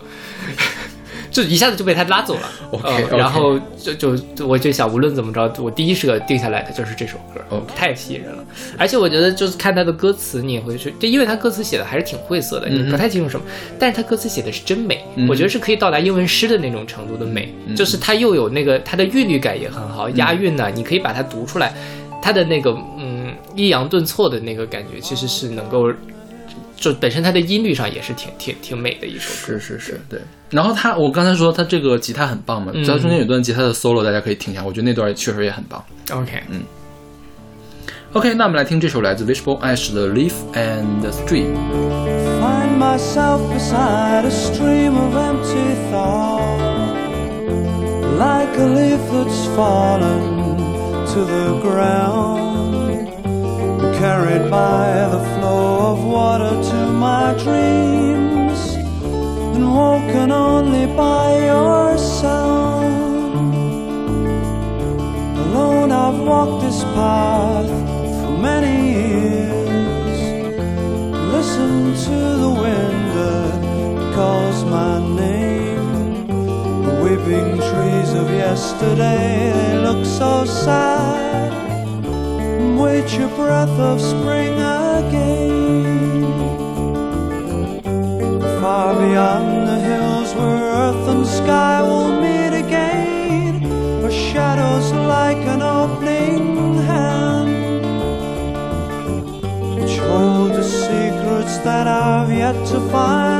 [1.36, 2.50] 就一下子就被他拉走了。
[2.70, 8.42] OK，然后就就我就想，无论怎么着，我第一时个定下来的就是这首歌太吸引人了。
[8.78, 13.44] 而且我觉得就是看他的歌词，你也会去，就因为他歌词写的还是挺晦涩的，你不太清楚什么，
[13.78, 21.74] 但是他歌词写的是真美，嗯我觉得是可以到达英文诗的那种程度的美，嗯就是它又有那个它的韵律感也很好，押韵呢，你可以把它读出来，
[22.22, 25.92] 它的那个嗯抑扬顿挫的那个感觉，其实是能够。
[26.76, 30.20] 就本身它的音律上也是挺挺挺美的一首歌，是是是，对。
[30.50, 35.82] 然后他，我刚才说他这个吉他很棒嘛，嗯他中间有段吉他的 solo，大家可以听一下，我觉得那段确实也很棒。
[36.12, 36.62] OK，嗯
[38.12, 41.54] OK，那我们来听这首来自 Wishbone Ash 的《Leaf and the Stream》。
[42.40, 46.94] Find myself beside a stream of empty thought,
[48.16, 50.20] like a leaf that's fallen
[51.12, 52.55] to the ground,
[53.98, 58.74] carried by the flow of water to my dreams,
[59.54, 63.54] and woken only by your sound.
[65.44, 67.70] Alone I've walked this path
[68.20, 70.18] for many years.
[71.36, 74.94] Listen to the wind that calls my
[75.24, 76.26] name.
[76.86, 81.45] The weeping trees of yesterday, they look so sad.
[82.76, 86.24] Wait your breath of spring again.
[88.60, 93.64] Far beyond the hills where earth and sky will meet again,
[94.04, 97.56] are shadows like an opening hand
[99.80, 103.35] which hold the secrets that I've yet to find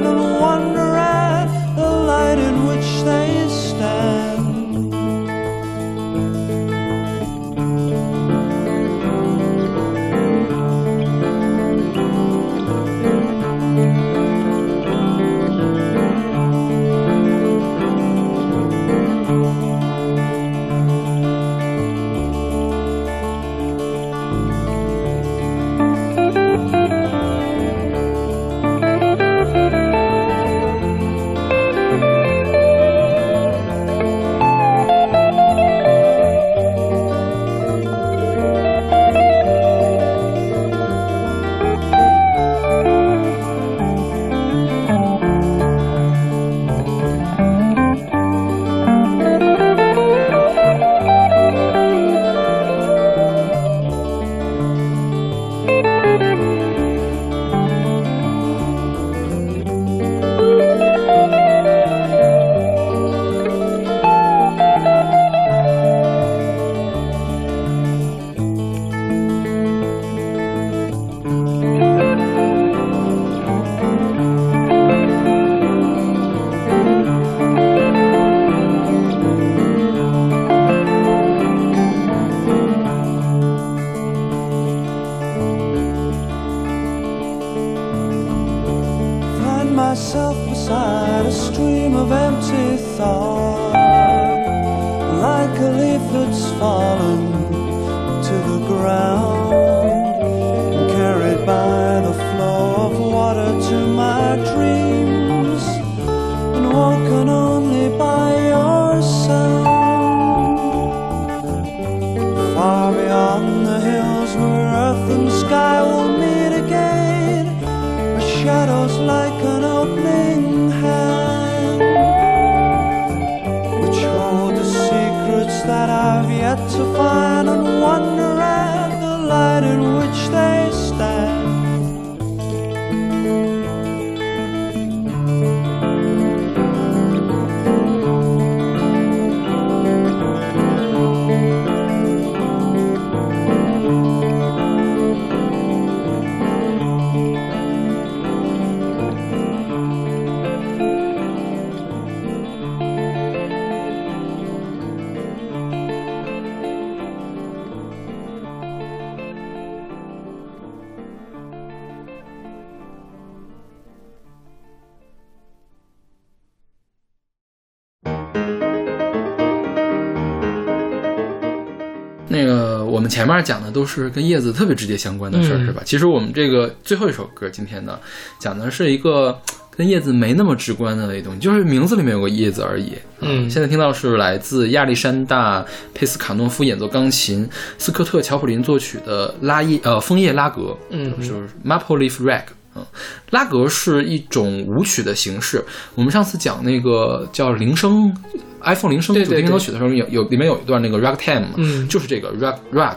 [173.46, 175.82] 讲的都是跟叶子特别直接相关的事儿，嗯是吧？
[175.84, 177.96] 其实我们这个最后一首歌，今天呢，
[178.40, 179.38] 讲的是一个
[179.76, 182.92] 跟叶子没那么直观的一东西，就是名字里面有个叶子而已。
[183.20, 192.42] 嗯现在听到是来自亚历山大佩斯卡诺夫演奏钢琴，斯科特乔普林作曲的拉叶呃枫叶拉格，嗯就是 Maple Leaf Rag。
[192.78, 192.84] 嗯，
[193.30, 195.64] 拉格是一种舞曲的形式。
[195.94, 198.14] 我们上次讲那个叫铃声
[198.60, 202.96] ，iPhone 铃声主题对对对片头曲的时候，有有里面有一段那个 ragtime 嘛，嗯就是这个 rag rag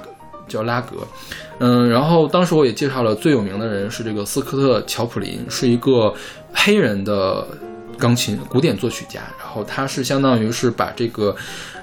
[0.50, 0.98] 叫拉格。
[1.60, 6.14] 嗯，然后当时我也介绍了最有名的人是这个斯科特乔普林，是一个
[6.52, 7.48] 黑人的
[7.98, 11.36] 钢琴古典作曲家，然后他是相当于是把这个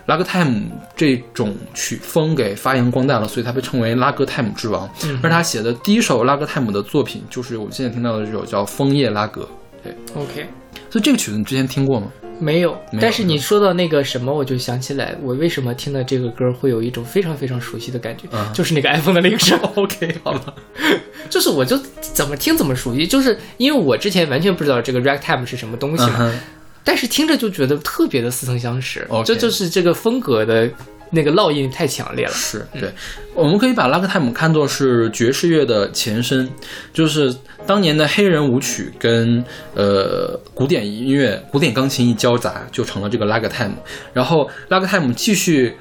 [0.06, 0.62] 拉格泰姆
[0.96, 4.88] 这种曲风给发扬光大了，所以他被称为拉格泰姆之王。
[5.04, 9.42] 嗯而他写的第一首拉格泰姆的作品就是我们现在听到的这首叫《枫叶拉格》。
[9.82, 10.46] 对，OK，
[10.90, 12.06] 所以这个曲子你之前听过吗？
[12.38, 12.76] 没有。
[13.00, 19.58] 但是你说到那个什么，我就想起来，我为什么听到这个歌会有一种非常非常熟悉的感觉，啊就是那个 iPhone 的铃声。
[19.74, 20.54] OK，好了，
[21.30, 26.40] 就是我就怎么听怎么熟悉，就是因为我之前完全不知道这个 ragtime 是什么东西嘛，嗯
[26.88, 30.70] 但是听着就觉得特别的似曾相识这就是这个风格的
[31.10, 32.32] 那个烙印太强烈了。
[32.32, 32.90] 是对，
[33.34, 36.48] 我们可以把拉格泰姆看作是爵士乐的前身，
[36.92, 37.34] 就是
[37.66, 39.44] 当年的黑人舞曲跟
[39.74, 43.74] 呃古典音乐、古典钢琴一交杂，就成了这个拉格泰姆。
[44.12, 45.76] 然后拉格泰姆继续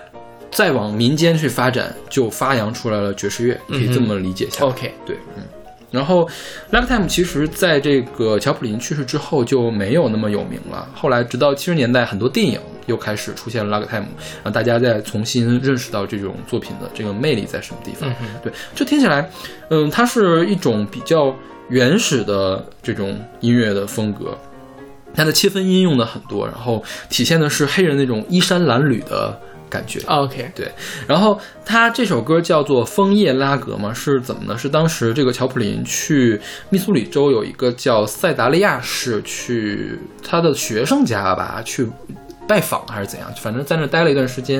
[0.52, 4.68] 再往民间去发展，就发扬出来了爵士乐，可以这么理解下来。
[4.68, 5.44] OK，对，嗯。
[5.92, 6.28] 然后
[6.72, 10.88] ，，Lagtime 其实在这个乔普林去世之后就没有那么有名了。
[10.94, 14.06] 后来，直到七十年代，很多电影又开始出现了 Lagtime，，
[14.44, 18.10] 让大家再重新认识到这种作品的这个魅力在什么地方。
[18.10, 19.30] 嗯对，这听起来，
[19.70, 21.34] 嗯，它是一种比较
[21.70, 24.38] 原始的这种音乐的风格，
[25.14, 29.40] 它的切分音用的很多，然后体现的是黑人那种衣衫褴褛的
[29.70, 30.00] 感觉。
[30.08, 30.72] OK，对，
[31.08, 34.58] 然后他这首歌叫做《枫叶拉格》嘛，是怎么呢？
[34.58, 36.40] 是当时这个乔普林去
[36.70, 41.88] 密苏里州有一个叫塞达利亚市去他的学生家吧去。
[42.48, 44.58] 拜访还是怎样，反正在那待了一段时间，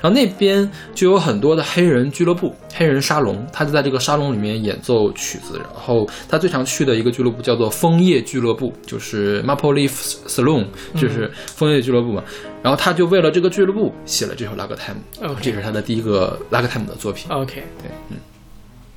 [0.00, 5.58] 然后那边就有很多的黑人俱乐部、黑人沙龙，他就在这个沙龙里面演奏曲子。
[5.58, 9.92] 然后他最常去的一个俱乐部叫做枫叶俱乐部，就是 Maple Leaf
[10.26, 12.22] Saloon，就是枫叶俱乐部嘛。
[12.62, 14.98] 然后他就为了这个俱乐部写了这首拉格泰姆。
[15.22, 17.30] OK 这是他的第一个拉格泰姆的作品。
[17.30, 18.16] OK，对，嗯，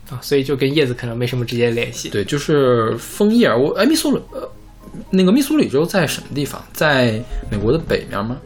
[0.10, 2.10] 啊，所以就跟叶子可能没什么直接联系。
[2.10, 3.48] 对，就是枫叶。
[3.54, 4.50] 我哎，密苏里，呃，
[5.10, 6.64] 那个密苏里州在什么地方？
[6.74, 8.38] 在美国的北面吗？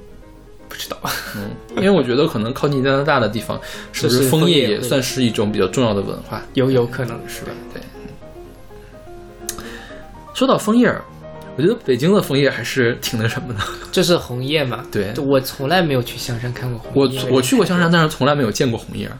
[0.67, 0.97] 不知道。
[1.35, 3.59] 嗯，因为我觉得可能靠近加拿大的地方，
[3.91, 7.51] 是不是是枫枫叶也算是一种比较重要的文化，有有可能是吧？
[7.73, 7.81] 对。
[7.81, 7.87] 嗯
[10.35, 10.99] 说到枫叶儿，
[11.55, 13.59] 我觉得北京的枫叶还是挺那什么的。
[13.91, 14.83] 就是红叶嘛。
[14.91, 17.21] 对我从来没有去香山看过红叶。
[17.25, 19.13] 我我去过香山，但是从来没有见过红叶儿，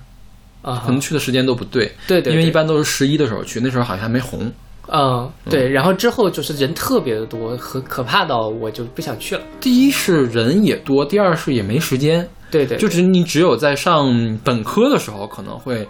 [0.63, 1.86] 啊可能去的时间都不对。
[2.07, 4.51] 对对对因为一般都是十一的时候去，那时候好像还没红。
[4.92, 9.42] 嗯，对，然后之后就是人特别的多，和可怕到我就不想去了。
[9.62, 12.28] 第一是人也多，第二是也没时间。
[12.52, 15.88] 对对，就是你只有在上本科的时候可能会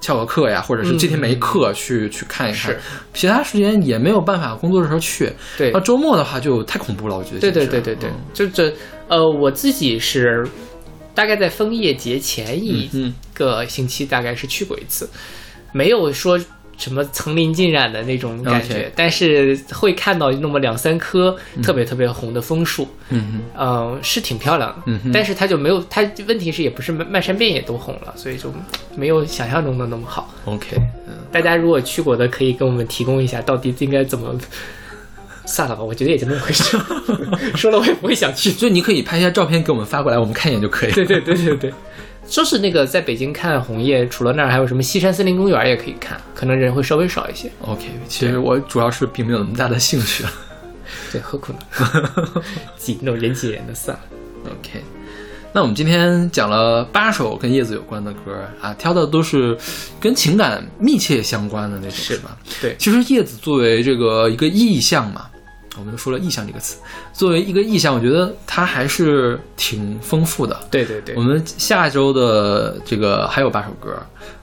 [0.00, 2.72] 翘个课呀，或者是这天没课去、去看一看。
[2.72, 2.80] 是，
[3.12, 5.32] 其他时间也没有办法工作的时候去。
[5.58, 5.70] 对。
[5.72, 7.40] 那周末的话就太恐怖了，我觉得。
[7.40, 8.08] 对对对对对。
[8.08, 8.72] 嗯，就这
[9.08, 10.46] 呃，我自己是
[11.14, 13.12] 大概在枫叶节前一嗯。
[13.34, 15.08] 个星期，大概是去过一次，
[15.72, 16.38] 没有说
[16.78, 28.50] 什么层林尽染的那种感觉但是会看到那么两三棵特别特别红的枫树，嗯嗯、是挺漂亮的，嗯哼但是它就没有，它问题是也不是漫漫山遍野都红了，所以就
[28.96, 30.32] 没有想象中的那么好。
[30.44, 30.76] ，OK，
[31.06, 34.34] 嗯，大家如果去过的，可以跟我们提供一下，到底应该怎么。
[35.50, 36.76] 算了吧，我觉得也就那么回事。
[37.56, 38.50] 说了我也不会想去。
[38.50, 40.94] 所以你可以拍一下照片给我们发过来，我们看一眼就可以了。
[40.94, 41.74] 对对对对对，
[42.28, 47.50] 说是那个在北京看红叶，除了那儿还有什么西山森林公园也可以看，可能人会稍微少一些。
[47.62, 50.24] OK，其实我主要是并没有那么大的兴趣。
[51.10, 51.58] 对，何苦呢？
[52.76, 54.02] 挤那种人挤人的算了。
[54.44, 54.82] OK，
[55.54, 59.56] 那我们今天讲了八首跟叶子有关的歌啊，挑的都是
[59.98, 62.36] 跟情感密切相关的那种，是吧？
[62.60, 65.26] 对其实叶子作为这个一个意象嘛，
[65.78, 66.78] 我们又说了意象这个词，
[67.12, 70.58] 作为一个意象，我觉得它还是挺丰富的。
[70.70, 73.96] 对对对我，们下周的这个还有八首歌，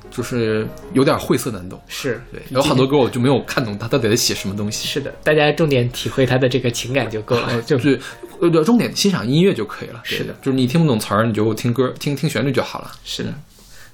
[0.09, 1.81] 就是有点晦涩难懂。
[1.87, 4.87] 是对，有好多歌我就没有看懂它到底在写什么东西。
[4.87, 7.61] 是的，大家重点体会它的这个情感就够了。
[7.61, 7.99] 就就是
[8.41, 10.01] 呃，重点欣赏音乐就可以了。
[10.03, 12.91] 是的，就是你听不懂词儿，你就听歌，听听旋律就好了。
[13.03, 13.33] 是的。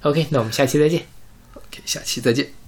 [0.02, 1.02] OK，那我们下期再见。
[1.54, 2.61] OK，下期再见。